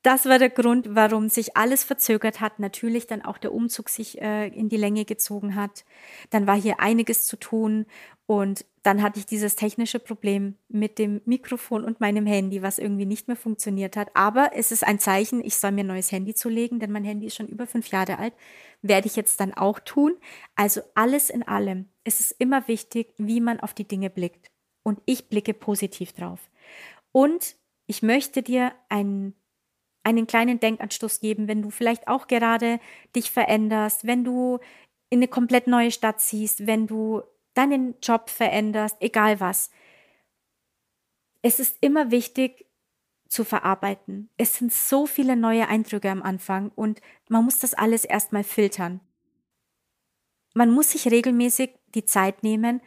das 0.02 0.28
war 0.28 0.40
der 0.40 0.50
Grund, 0.50 0.96
warum 0.96 1.28
sich 1.28 1.58
alles 1.58 1.84
verzögert 1.84 2.40
hat. 2.40 2.58
Natürlich 2.58 3.06
dann 3.06 3.22
auch 3.22 3.38
der 3.38 3.54
Umzug 3.54 3.90
sich 3.90 4.22
äh, 4.22 4.48
in 4.48 4.70
die 4.70 4.78
Länge 4.78 5.04
gezogen 5.04 5.56
hat. 5.56 5.84
Dann 6.30 6.48
war 6.48 6.56
hier 6.56 6.80
einiges 6.80 7.26
zu 7.26 7.36
tun 7.36 7.86
und 8.28 8.64
dann 8.86 9.02
hatte 9.02 9.18
ich 9.20 9.26
dieses 9.26 9.56
technische 9.56 9.98
Problem 9.98 10.58
mit 10.68 11.00
dem 11.00 11.20
Mikrofon 11.26 11.84
und 11.84 12.02
meinem 12.02 12.28
Handy, 12.28 12.62
was 12.62 12.78
irgendwie 12.78 13.08
nicht 13.08 13.28
mehr 13.28 13.36
funktioniert 13.36 13.98
hat. 13.98 14.10
Aber 14.14 14.52
es 14.54 14.72
ist 14.72 14.84
ein 14.84 15.00
Zeichen, 15.00 15.44
ich 15.44 15.58
soll 15.58 15.72
mir 15.72 15.84
ein 15.84 15.88
neues 15.88 16.12
Handy 16.12 16.36
zulegen, 16.36 16.80
denn 16.80 16.92
mein 16.92 17.04
Handy 17.04 17.26
ist 17.26 17.36
schon 17.36 17.48
über 17.48 17.66
fünf 17.66 17.88
Jahre 17.88 18.20
alt. 18.20 18.34
Werde 18.84 19.08
ich 19.08 19.16
jetzt 19.16 19.40
dann 19.40 19.56
auch 19.56 19.80
tun. 19.80 20.16
Also 20.56 20.82
alles 20.94 21.32
in 21.32 21.42
allem. 21.42 21.90
Es 22.04 22.20
ist 22.20 22.36
immer 22.38 22.68
wichtig, 22.68 23.14
wie 23.18 23.42
man 23.42 23.60
auf 23.60 23.74
die 23.74 23.88
Dinge 23.88 24.12
blickt. 24.12 24.52
Und 24.84 25.02
ich 25.08 25.30
blicke 25.30 25.56
positiv 25.56 26.14
drauf. 26.14 26.40
Und 27.12 27.56
ich 27.88 28.04
möchte 28.04 28.44
dir 28.44 28.72
einen, 28.90 29.34
einen 30.04 30.28
kleinen 30.28 30.60
Denkanstoß 30.60 31.22
geben, 31.22 31.48
wenn 31.48 31.64
du 31.64 31.72
vielleicht 31.72 32.08
auch 32.08 32.28
gerade 32.28 32.80
dich 33.16 33.32
veränderst, 33.32 34.06
wenn 34.06 34.24
du 34.24 34.60
in 35.10 35.20
eine 35.20 35.28
komplett 35.28 35.66
neue 35.66 35.90
Stadt 35.90 36.20
ziehst, 36.20 36.68
wenn 36.68 36.86
du 36.86 37.24
deinen 37.56 37.96
Job 38.02 38.30
veränderst, 38.30 38.98
egal 39.00 39.40
was. 39.40 39.72
Es 41.42 41.60
ist 41.60 41.78
immer 41.82 42.12
wichtig 42.12 42.66
zu 43.28 43.44
verarbeiten. 43.44 44.30
Es 44.38 44.56
sind 44.56 44.72
so 44.72 45.06
viele 45.06 45.36
neue 45.36 45.68
Eindrücke 45.68 46.10
am 46.10 46.24
Anfang 46.24 46.72
und 46.76 47.02
man 47.28 47.44
muss 47.44 47.60
das 47.60 47.74
alles 47.74 48.06
erstmal 48.06 48.44
filtern. 48.44 49.02
Man 50.54 50.72
muss 50.72 50.92
sich 50.92 51.12
regelmäßig 51.12 51.72
die 51.96 52.06
Zeit 52.06 52.44
nehmen 52.44 52.82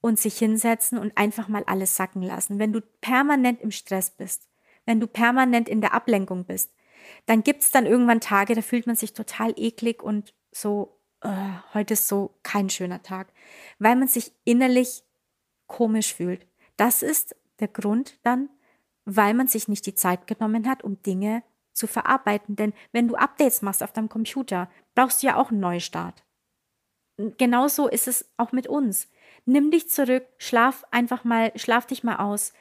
und 0.00 0.18
sich 0.18 0.38
hinsetzen 0.38 0.98
und 0.98 1.16
einfach 1.16 1.48
mal 1.48 1.64
alles 1.64 1.96
sacken 1.96 2.22
lassen. 2.22 2.58
Wenn 2.58 2.72
du 2.72 2.80
permanent 3.00 3.60
im 3.60 3.70
Stress 3.70 4.10
bist, 4.10 4.48
wenn 4.84 5.00
du 5.00 5.06
permanent 5.06 5.68
in 5.68 5.80
der 5.80 5.94
Ablenkung 5.94 6.44
bist, 6.44 6.72
dann 7.26 7.42
gibt 7.42 7.62
es 7.62 7.70
dann 7.70 7.86
irgendwann 7.86 8.20
Tage, 8.20 8.54
da 8.54 8.62
fühlt 8.62 8.86
man 8.86 8.96
sich 8.96 9.12
total 9.12 9.54
eklig 9.56 10.02
und 10.02 10.34
so 10.52 10.95
oh, 11.22 11.74
heute 11.74 11.94
ist 11.94 12.08
so 12.08 12.34
kein 12.42 12.70
schöner 12.70 13.02
Tag, 13.02 13.32
weil 13.78 13.96
man 13.96 14.08
sich 14.08 14.32
innerlich 14.44 15.02
komisch 15.66 16.14
fühlt. 16.14 16.46
Das 16.76 17.02
ist 17.02 17.36
der 17.60 17.68
Grund 17.68 18.18
dann, 18.22 18.48
weil 19.04 19.34
man 19.34 19.48
sich 19.48 19.68
nicht 19.68 19.86
die 19.86 19.94
Zeit 19.94 20.26
genommen 20.26 20.68
hat, 20.68 20.84
um 20.84 21.02
Dinge 21.02 21.42
zu 21.72 21.86
verarbeiten. 21.86 22.56
Denn 22.56 22.72
wenn 22.92 23.08
du 23.08 23.16
Updates 23.16 23.62
machst 23.62 23.82
auf 23.82 23.92
deinem 23.92 24.08
Computer, 24.08 24.70
brauchst 24.94 25.22
du 25.22 25.28
ja 25.28 25.36
auch 25.36 25.50
einen 25.50 25.60
Neustart. 25.60 26.24
Genauso 27.38 27.88
ist 27.88 28.08
es 28.08 28.30
auch 28.36 28.52
mit 28.52 28.66
uns. 28.66 29.08
Nimm 29.46 29.70
dich 29.70 29.88
zurück, 29.88 30.26
schlaf 30.38 30.84
einfach 30.90 31.24
mal, 31.24 31.52
schlaf 31.56 31.86
dich 31.86 32.04
mal 32.04 32.16
aus. 32.16 32.52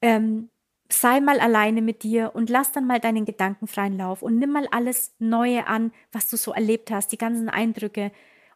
Ähm, 0.00 0.50
sei 0.92 1.20
mal 1.20 1.40
alleine 1.40 1.82
mit 1.82 2.02
dir 2.02 2.32
und 2.34 2.50
lass 2.50 2.72
dann 2.72 2.86
mal 2.86 3.00
deinen 3.00 3.24
Gedanken 3.24 3.66
freien 3.66 3.96
Lauf 3.96 4.22
und 4.22 4.38
nimm 4.38 4.50
mal 4.50 4.68
alles 4.70 5.14
Neue 5.18 5.66
an, 5.66 5.92
was 6.12 6.28
du 6.28 6.36
so 6.36 6.52
erlebt 6.52 6.90
hast, 6.90 7.12
die 7.12 7.18
ganzen 7.18 7.48
Eindrücke, 7.48 8.12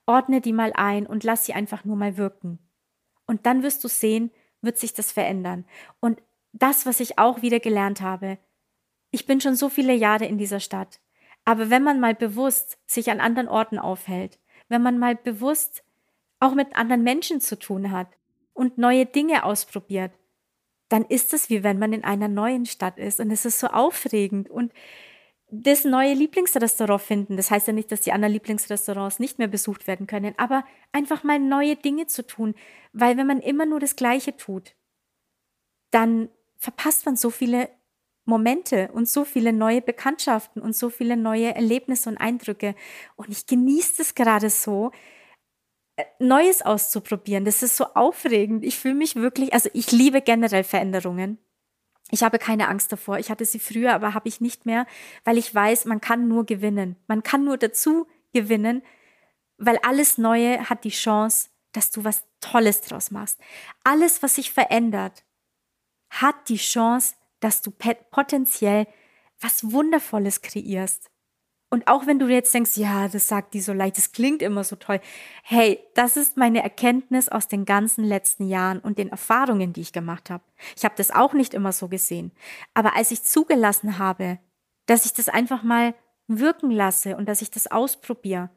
ordne 0.06 0.40
die 0.40 0.52
mal 0.52 0.72
ein 0.74 1.06
und 1.06 1.24
lass 1.24 1.46
sie 1.46 1.54
einfach 1.54 1.84
nur 1.84 1.96
mal 1.96 2.16
wirken. 2.16 2.58
Und 3.26 3.46
dann 3.46 3.62
wirst 3.62 3.82
du 3.84 3.88
sehen, 3.88 4.30
wird 4.60 4.78
sich 4.78 4.94
das 4.94 5.12
verändern. 5.12 5.64
Und 6.00 6.22
das, 6.52 6.86
was 6.86 7.00
ich 7.00 7.18
auch 7.18 7.42
wieder 7.42 7.60
gelernt 7.60 8.00
habe, 8.00 8.38
ich 9.10 9.26
bin 9.26 9.40
schon 9.40 9.56
so 9.56 9.68
viele 9.68 9.94
Jahre 9.94 10.26
in 10.26 10.38
dieser 10.38 10.60
Stadt, 10.60 11.00
aber 11.44 11.70
wenn 11.70 11.82
man 11.82 12.00
mal 12.00 12.14
bewusst 12.14 12.78
sich 12.86 13.10
an 13.10 13.20
anderen 13.20 13.48
Orten 13.48 13.78
aufhält, 13.78 14.38
wenn 14.68 14.82
man 14.82 14.98
mal 14.98 15.14
bewusst 15.14 15.84
auch 16.40 16.54
mit 16.54 16.76
anderen 16.76 17.02
Menschen 17.02 17.40
zu 17.40 17.58
tun 17.58 17.92
hat 17.92 18.08
und 18.52 18.78
neue 18.78 19.06
Dinge 19.06 19.44
ausprobiert, 19.44 20.12
dann 20.88 21.04
ist 21.04 21.32
es 21.32 21.50
wie 21.50 21.62
wenn 21.64 21.78
man 21.78 21.92
in 21.92 22.04
einer 22.04 22.28
neuen 22.28 22.66
Stadt 22.66 22.98
ist 22.98 23.20
und 23.20 23.30
es 23.30 23.44
ist 23.44 23.60
so 23.60 23.68
aufregend 23.68 24.48
und 24.50 24.72
das 25.48 25.84
neue 25.84 26.14
Lieblingsrestaurant 26.14 27.02
finden. 27.02 27.36
Das 27.36 27.50
heißt 27.50 27.68
ja 27.68 27.72
nicht, 27.72 27.92
dass 27.92 28.00
die 28.00 28.12
anderen 28.12 28.32
Lieblingsrestaurants 28.32 29.20
nicht 29.20 29.38
mehr 29.38 29.48
besucht 29.48 29.86
werden 29.86 30.06
können, 30.06 30.34
aber 30.38 30.64
einfach 30.92 31.22
mal 31.22 31.38
neue 31.38 31.76
Dinge 31.76 32.06
zu 32.06 32.26
tun, 32.26 32.54
weil 32.92 33.16
wenn 33.16 33.26
man 33.26 33.40
immer 33.40 33.66
nur 33.66 33.78
das 33.78 33.96
Gleiche 33.96 34.36
tut, 34.36 34.74
dann 35.90 36.28
verpasst 36.58 37.06
man 37.06 37.16
so 37.16 37.30
viele 37.30 37.68
Momente 38.24 38.90
und 38.92 39.08
so 39.08 39.24
viele 39.24 39.52
neue 39.52 39.80
Bekanntschaften 39.80 40.60
und 40.60 40.74
so 40.74 40.90
viele 40.90 41.16
neue 41.16 41.54
Erlebnisse 41.54 42.10
und 42.10 42.18
Eindrücke. 42.18 42.74
Und 43.14 43.30
ich 43.30 43.46
genieße 43.46 44.02
es 44.02 44.14
gerade 44.16 44.50
so, 44.50 44.90
Neues 46.18 46.62
auszuprobieren. 46.62 47.44
Das 47.44 47.62
ist 47.62 47.76
so 47.76 47.86
aufregend. 47.94 48.64
Ich 48.64 48.78
fühle 48.78 48.94
mich 48.94 49.16
wirklich, 49.16 49.54
also 49.54 49.70
ich 49.72 49.92
liebe 49.92 50.20
generell 50.20 50.64
Veränderungen. 50.64 51.38
Ich 52.10 52.22
habe 52.22 52.38
keine 52.38 52.68
Angst 52.68 52.92
davor. 52.92 53.18
Ich 53.18 53.30
hatte 53.30 53.44
sie 53.44 53.58
früher, 53.58 53.94
aber 53.94 54.14
habe 54.14 54.28
ich 54.28 54.40
nicht 54.40 54.66
mehr, 54.66 54.86
weil 55.24 55.38
ich 55.38 55.52
weiß, 55.52 55.86
man 55.86 56.00
kann 56.00 56.28
nur 56.28 56.44
gewinnen. 56.44 56.96
Man 57.08 57.22
kann 57.22 57.44
nur 57.44 57.56
dazu 57.56 58.06
gewinnen, 58.32 58.82
weil 59.58 59.78
alles 59.78 60.18
Neue 60.18 60.68
hat 60.68 60.84
die 60.84 60.90
Chance, 60.90 61.48
dass 61.72 61.90
du 61.90 62.04
was 62.04 62.24
Tolles 62.40 62.82
draus 62.82 63.10
machst. 63.10 63.40
Alles, 63.82 64.22
was 64.22 64.36
sich 64.36 64.52
verändert, 64.52 65.24
hat 66.10 66.48
die 66.48 66.58
Chance, 66.58 67.14
dass 67.40 67.62
du 67.62 67.70
potenziell 67.70 68.86
was 69.40 69.72
Wundervolles 69.72 70.42
kreierst. 70.42 71.10
Und 71.68 71.88
auch 71.88 72.06
wenn 72.06 72.20
du 72.20 72.28
jetzt 72.28 72.54
denkst, 72.54 72.76
ja, 72.76 73.08
das 73.08 73.26
sagt 73.26 73.52
die 73.52 73.60
so 73.60 73.72
leicht, 73.72 73.96
das 73.96 74.12
klingt 74.12 74.40
immer 74.40 74.62
so 74.62 74.76
toll. 74.76 75.00
Hey, 75.42 75.80
das 75.94 76.16
ist 76.16 76.36
meine 76.36 76.62
Erkenntnis 76.62 77.28
aus 77.28 77.48
den 77.48 77.64
ganzen 77.64 78.04
letzten 78.04 78.46
Jahren 78.46 78.78
und 78.78 78.98
den 78.98 79.08
Erfahrungen, 79.08 79.72
die 79.72 79.80
ich 79.80 79.92
gemacht 79.92 80.30
habe. 80.30 80.44
Ich 80.76 80.84
habe 80.84 80.94
das 80.96 81.10
auch 81.10 81.32
nicht 81.32 81.54
immer 81.54 81.72
so 81.72 81.88
gesehen. 81.88 82.30
Aber 82.72 82.94
als 82.94 83.10
ich 83.10 83.24
zugelassen 83.24 83.98
habe, 83.98 84.38
dass 84.86 85.06
ich 85.06 85.12
das 85.12 85.28
einfach 85.28 85.64
mal 85.64 85.94
wirken 86.28 86.70
lasse 86.70 87.16
und 87.16 87.28
dass 87.28 87.42
ich 87.42 87.50
das 87.50 87.66
ausprobiere, 87.66 88.50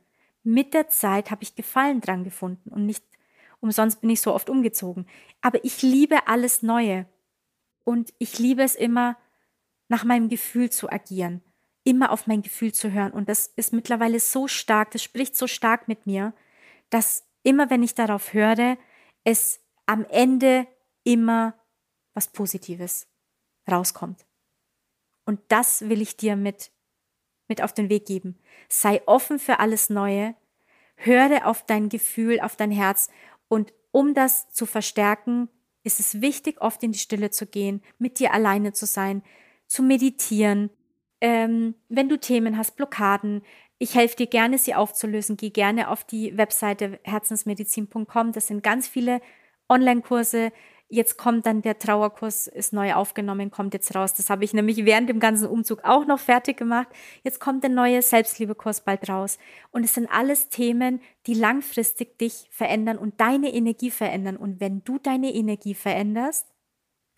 mit 0.44 0.74
der 0.76 0.90
Zeit 0.90 1.32
habe 1.32 1.44
ich 1.44 1.56
Gefallen 1.56 2.02
dran 2.02 2.24
gefunden 2.24 2.70
und 2.70 2.86
nicht 2.86 3.04
umsonst 3.60 4.02
bin 4.02 4.10
ich 4.12 4.22
so 4.22 4.34
oft 4.34 4.50
umgezogen. 4.50 5.08
Aber 5.42 5.64
ich 5.66 5.82
liebe 5.82 6.28
alles 6.28 6.62
Neue 6.62 7.08
und 7.84 8.14
ich 8.20 8.38
liebe 8.38 8.62
es 8.64 8.76
immer, 8.76 9.18
nach 9.88 10.04
meinem 10.04 10.30
Gefühl 10.30 10.70
zu 10.70 10.92
agieren 10.92 11.42
immer 11.84 12.12
auf 12.12 12.28
mein 12.28 12.42
Gefühl 12.42 12.74
zu 12.74 12.92
hören. 12.92 13.12
Und 13.12 13.30
das 13.30 13.48
ist 13.56 13.74
mittlerweile 13.74 14.20
so 14.20 14.48
stark, 14.48 14.92
das 14.92 15.04
spricht 15.04 15.36
so 15.36 15.48
stark 15.48 15.88
mit 15.88 16.06
mir, 16.06 16.34
dass 16.90 17.26
immer, 17.44 17.70
wenn 17.70 17.84
ich 17.84 17.96
darauf 17.96 18.34
höre, 18.34 18.78
es 19.24 19.60
am 19.86 20.06
Ende 20.06 20.68
immer 21.04 21.56
was 22.14 22.28
Positives 22.28 23.08
rauskommt. 23.70 24.26
Und 25.26 25.40
das 25.48 25.88
will 25.88 26.02
ich 26.02 26.18
dir 26.18 26.36
mit, 26.36 26.72
mit 27.48 27.62
auf 27.62 27.74
den 27.74 27.90
Weg 27.90 28.06
geben. 28.06 28.40
Sei 28.68 29.02
offen 29.06 29.40
für 29.40 29.60
alles 29.60 29.90
Neue, 29.90 30.36
höre 30.96 31.46
auf 31.46 31.66
dein 31.66 31.90
Gefühl, 31.90 32.40
auf 32.40 32.56
dein 32.56 32.72
Herz 32.72 33.10
und 33.48 33.74
um 33.92 34.14
das 34.14 34.52
zu 34.52 34.66
verstärken, 34.66 35.50
ist 35.84 36.00
es 36.00 36.22
wichtig, 36.22 36.62
oft 36.62 36.84
in 36.84 36.92
die 36.92 37.00
Stille 37.00 37.32
zu 37.32 37.48
gehen, 37.48 37.82
mit 37.98 38.20
dir 38.20 38.34
alleine 38.34 38.74
zu 38.74 38.86
sein, 38.86 39.24
zu 39.66 39.82
meditieren, 39.82 40.70
ähm, 41.22 41.76
wenn 41.90 42.10
du 42.10 42.18
Themen 42.18 42.58
hast, 42.58 42.76
Blockaden, 42.76 43.42
ich 43.78 43.96
helfe 43.96 44.18
dir 44.18 44.28
gerne, 44.28 44.58
sie 44.58 44.76
aufzulösen. 44.76 45.38
Geh 45.38 45.50
gerne 45.50 45.90
auf 45.90 46.04
die 46.04 46.38
Webseite 46.38 47.00
herzensmedizin.com. 47.04 48.34
Das 48.34 48.48
sind 48.48 48.62
ganz 48.62 48.88
viele 48.88 49.22
Online-Kurse. 49.70 50.52
Jetzt 50.92 51.18
kommt 51.18 51.46
dann 51.46 51.62
der 51.62 51.78
Trauerkurs, 51.78 52.48
ist 52.48 52.74
neu 52.74 52.94
aufgenommen, 52.96 53.52
kommt 53.52 53.76
jetzt 53.76 53.96
raus. 53.96 54.16
Das 54.16 54.30
habe 54.30 54.44
ich 54.44 54.54
nämlich 54.54 54.86
während 54.86 55.08
dem 55.08 55.20
ganzen 55.20 55.48
Umzug 55.48 55.84
auch 55.84 56.06
noch 56.06 56.20
fertig 56.20 56.58
gemacht. 56.58 56.88
Jetzt 57.24 57.40
kommt 57.40 57.64
der 57.64 57.70
neue 57.70 58.02
Selbstliebekurs 58.02 58.82
bald 58.82 59.08
raus. 59.08 59.38
Und 59.72 59.84
es 59.86 59.94
sind 59.94 60.10
alles 60.12 60.50
Themen, 60.50 61.00
die 61.28 61.36
langfristig 61.36 62.18
dich 62.18 62.50
verändern 62.52 62.98
und 62.98 63.22
deine 63.22 63.54
Energie 63.54 63.92
verändern. 63.92 64.36
Und 64.36 64.60
wenn 64.60 64.84
du 64.84 64.98
deine 64.98 65.34
Energie 65.34 65.76
veränderst, 65.76 66.48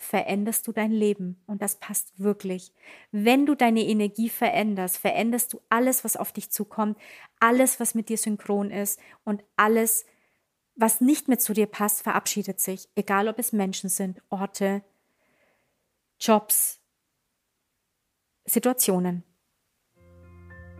veränderst 0.02 0.68
du 0.68 0.72
dein 0.72 0.92
Leben. 0.92 1.42
Und 1.46 1.62
das 1.62 1.76
passt 1.76 2.20
wirklich. 2.20 2.74
Wenn 3.12 3.46
du 3.46 3.56
deine 3.56 3.82
Energie 3.82 4.30
veränderst, 4.30 4.98
veränderst 4.98 5.54
du 5.54 5.62
alles, 5.70 6.04
was 6.04 6.18
auf 6.18 6.32
dich 6.32 6.52
zukommt, 6.52 6.98
alles, 7.40 7.80
was 7.80 7.96
mit 7.96 8.10
dir 8.10 8.18
synchron 8.18 8.72
ist 8.72 9.00
und 9.24 9.44
alles, 9.56 10.06
was 10.76 11.02
nicht 11.02 11.28
mehr 11.28 11.40
zu 11.40 11.54
dir 11.54 11.68
passt, 11.68 12.02
verabschiedet 12.02 12.60
sich. 12.60 12.90
Egal, 12.96 13.28
ob 13.28 13.38
es 13.38 13.54
Menschen 13.54 13.90
sind, 13.90 14.22
Orte, 14.30 14.84
Jobs, 16.20 16.80
Situationen. 18.46 19.24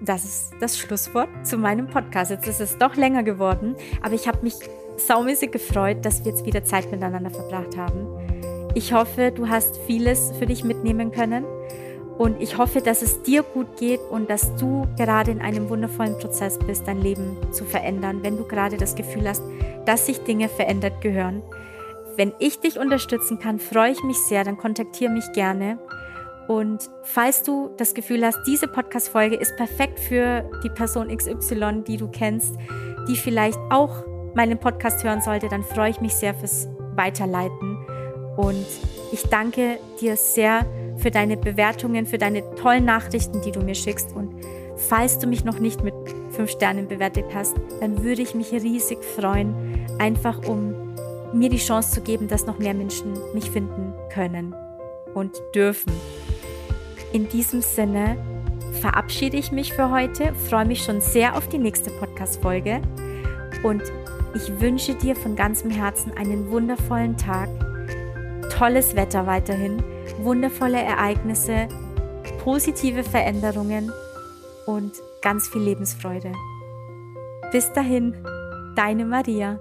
Das 0.04 0.24
ist 0.24 0.54
das 0.60 0.80
Schlusswort 0.80 1.30
zu 1.46 1.58
meinem 1.58 1.88
Podcast. 1.88 2.32
Jetzt 2.32 2.48
ist 2.48 2.60
es 2.60 2.78
doch 2.80 2.96
länger 2.96 3.22
geworden, 3.22 3.76
aber 4.02 4.16
ich 4.16 4.28
habe 4.28 4.42
mich 4.42 4.56
saumäßig 4.98 5.52
gefreut, 5.52 6.04
dass 6.06 6.26
wir 6.26 6.32
jetzt 6.32 6.46
wieder 6.46 6.64
Zeit 6.64 6.90
miteinander 6.92 7.30
verbracht 7.30 7.78
haben. 7.78 8.21
Ich 8.74 8.94
hoffe, 8.94 9.32
du 9.32 9.50
hast 9.50 9.78
vieles 9.86 10.32
für 10.40 10.46
dich 10.46 10.64
mitnehmen 10.64 11.12
können 11.12 11.46
und 12.18 12.42
ich 12.42 12.58
hoffe, 12.58 12.82
dass 12.82 13.02
es 13.02 13.22
dir 13.24 13.44
gut 13.44 13.78
geht 13.78 14.00
und 14.10 14.30
dass 14.30 14.56
du 14.56 14.88
gerade 14.98 15.32
in 15.32 15.42
einem 15.42 15.70
wundervollen 15.70 16.18
Prozess 16.20 16.58
bist, 16.60 16.88
dein 16.88 17.02
Leben 17.02 17.36
zu 17.52 17.66
verändern, 17.66 18.20
wenn 18.22 18.38
du 18.38 18.46
gerade 18.46 18.78
das 18.78 18.96
Gefühl 18.96 19.28
hast, 19.28 19.42
dass 19.86 20.06
sich 20.06 20.20
Dinge 20.20 20.48
verändert 20.48 21.02
gehören. 21.02 21.42
Wenn 22.16 22.32
ich 22.40 22.60
dich 22.60 22.80
unterstützen 22.80 23.40
kann, 23.40 23.60
freue 23.60 23.92
ich 23.92 24.04
mich 24.04 24.18
sehr, 24.18 24.44
dann 24.44 24.58
kontaktiere 24.58 25.12
mich 25.12 25.32
gerne. 25.34 25.80
Und 26.48 26.90
falls 27.04 27.44
du 27.44 27.72
das 27.78 27.94
Gefühl 27.94 28.26
hast, 28.26 28.40
diese 28.46 28.68
Podcast-Folge 28.68 29.36
ist 29.36 29.56
perfekt 29.58 30.00
für 30.00 30.50
die 30.64 30.70
Person 30.70 31.16
XY, 31.16 31.84
die 31.88 31.98
du 31.98 32.08
kennst, 32.08 32.56
die 33.08 33.16
vielleicht 33.16 33.60
auch 33.70 34.06
meinen 34.36 34.60
Podcast 34.60 35.04
hören 35.04 35.22
sollte, 35.22 35.50
dann 35.50 35.64
freue 35.64 35.92
ich 35.92 36.02
mich 36.02 36.14
sehr 36.14 36.34
fürs 36.34 36.68
Weiterleiten. 36.96 37.78
Und 38.38 38.66
ich 39.12 39.24
danke 39.24 39.78
dir 40.00 40.16
sehr 40.16 40.66
für 40.98 41.12
deine 41.12 41.38
Bewertungen, 41.38 42.06
für 42.06 42.18
deine 42.18 42.44
tollen 42.56 42.86
Nachrichten, 42.86 43.42
die 43.42 43.52
du 43.52 43.62
mir 43.62 43.76
schickst. 43.76 44.16
Und 44.16 44.34
falls 44.76 45.20
du 45.20 45.28
mich 45.28 45.44
noch 45.44 45.60
nicht 45.60 45.84
mit 45.84 45.94
fünf 46.30 46.52
Sternen 46.52 46.88
bewertet 46.88 47.26
hast, 47.34 47.56
dann 47.80 48.04
würde 48.04 48.22
ich 48.22 48.36
mich 48.36 48.52
riesig 48.52 49.04
freuen, 49.04 49.54
einfach 50.00 50.48
um 50.48 50.96
mir 51.34 51.50
die 51.50 51.58
Chance 51.58 51.92
zu 51.92 52.02
geben, 52.02 52.28
dass 52.28 52.46
noch 52.46 52.60
mehr 52.60 52.74
Menschen 52.74 53.14
mich 53.34 53.50
finden 53.50 53.94
können 54.14 54.56
und 55.14 55.32
dürfen. 55.56 55.94
In 57.14 57.28
diesem 57.30 57.62
Sinne 57.62 58.18
verabschiede 58.82 59.38
ich 59.38 59.52
mich 59.52 59.74
für 59.74 59.92
heute, 59.92 60.34
freue 60.50 60.66
mich 60.66 60.84
schon 60.84 61.02
sehr 61.02 61.36
auf 61.36 61.48
die 61.48 61.58
nächste 61.58 61.92
Podcast-Folge 61.92 62.82
und 63.64 63.84
ich 64.34 64.62
wünsche 64.62 64.96
dir 64.96 65.16
von 65.16 65.36
ganzem 65.36 65.70
Herzen 65.72 66.14
einen 66.14 66.50
wundervollen 66.52 67.18
Tag, 67.18 67.50
tolles 68.62 68.96
Wetter 68.96 69.26
weiterhin, 69.26 69.82
wundervolle 70.20 70.80
Ereignisse, 70.80 71.68
positive 72.44 73.04
Veränderungen 73.04 73.92
und 74.68 74.92
ganz 75.24 75.48
viel 75.48 75.64
Lebensfreude. 75.64 76.32
Bis 77.52 77.74
dahin, 77.74 78.14
deine 78.76 79.04
Maria. 79.04 79.58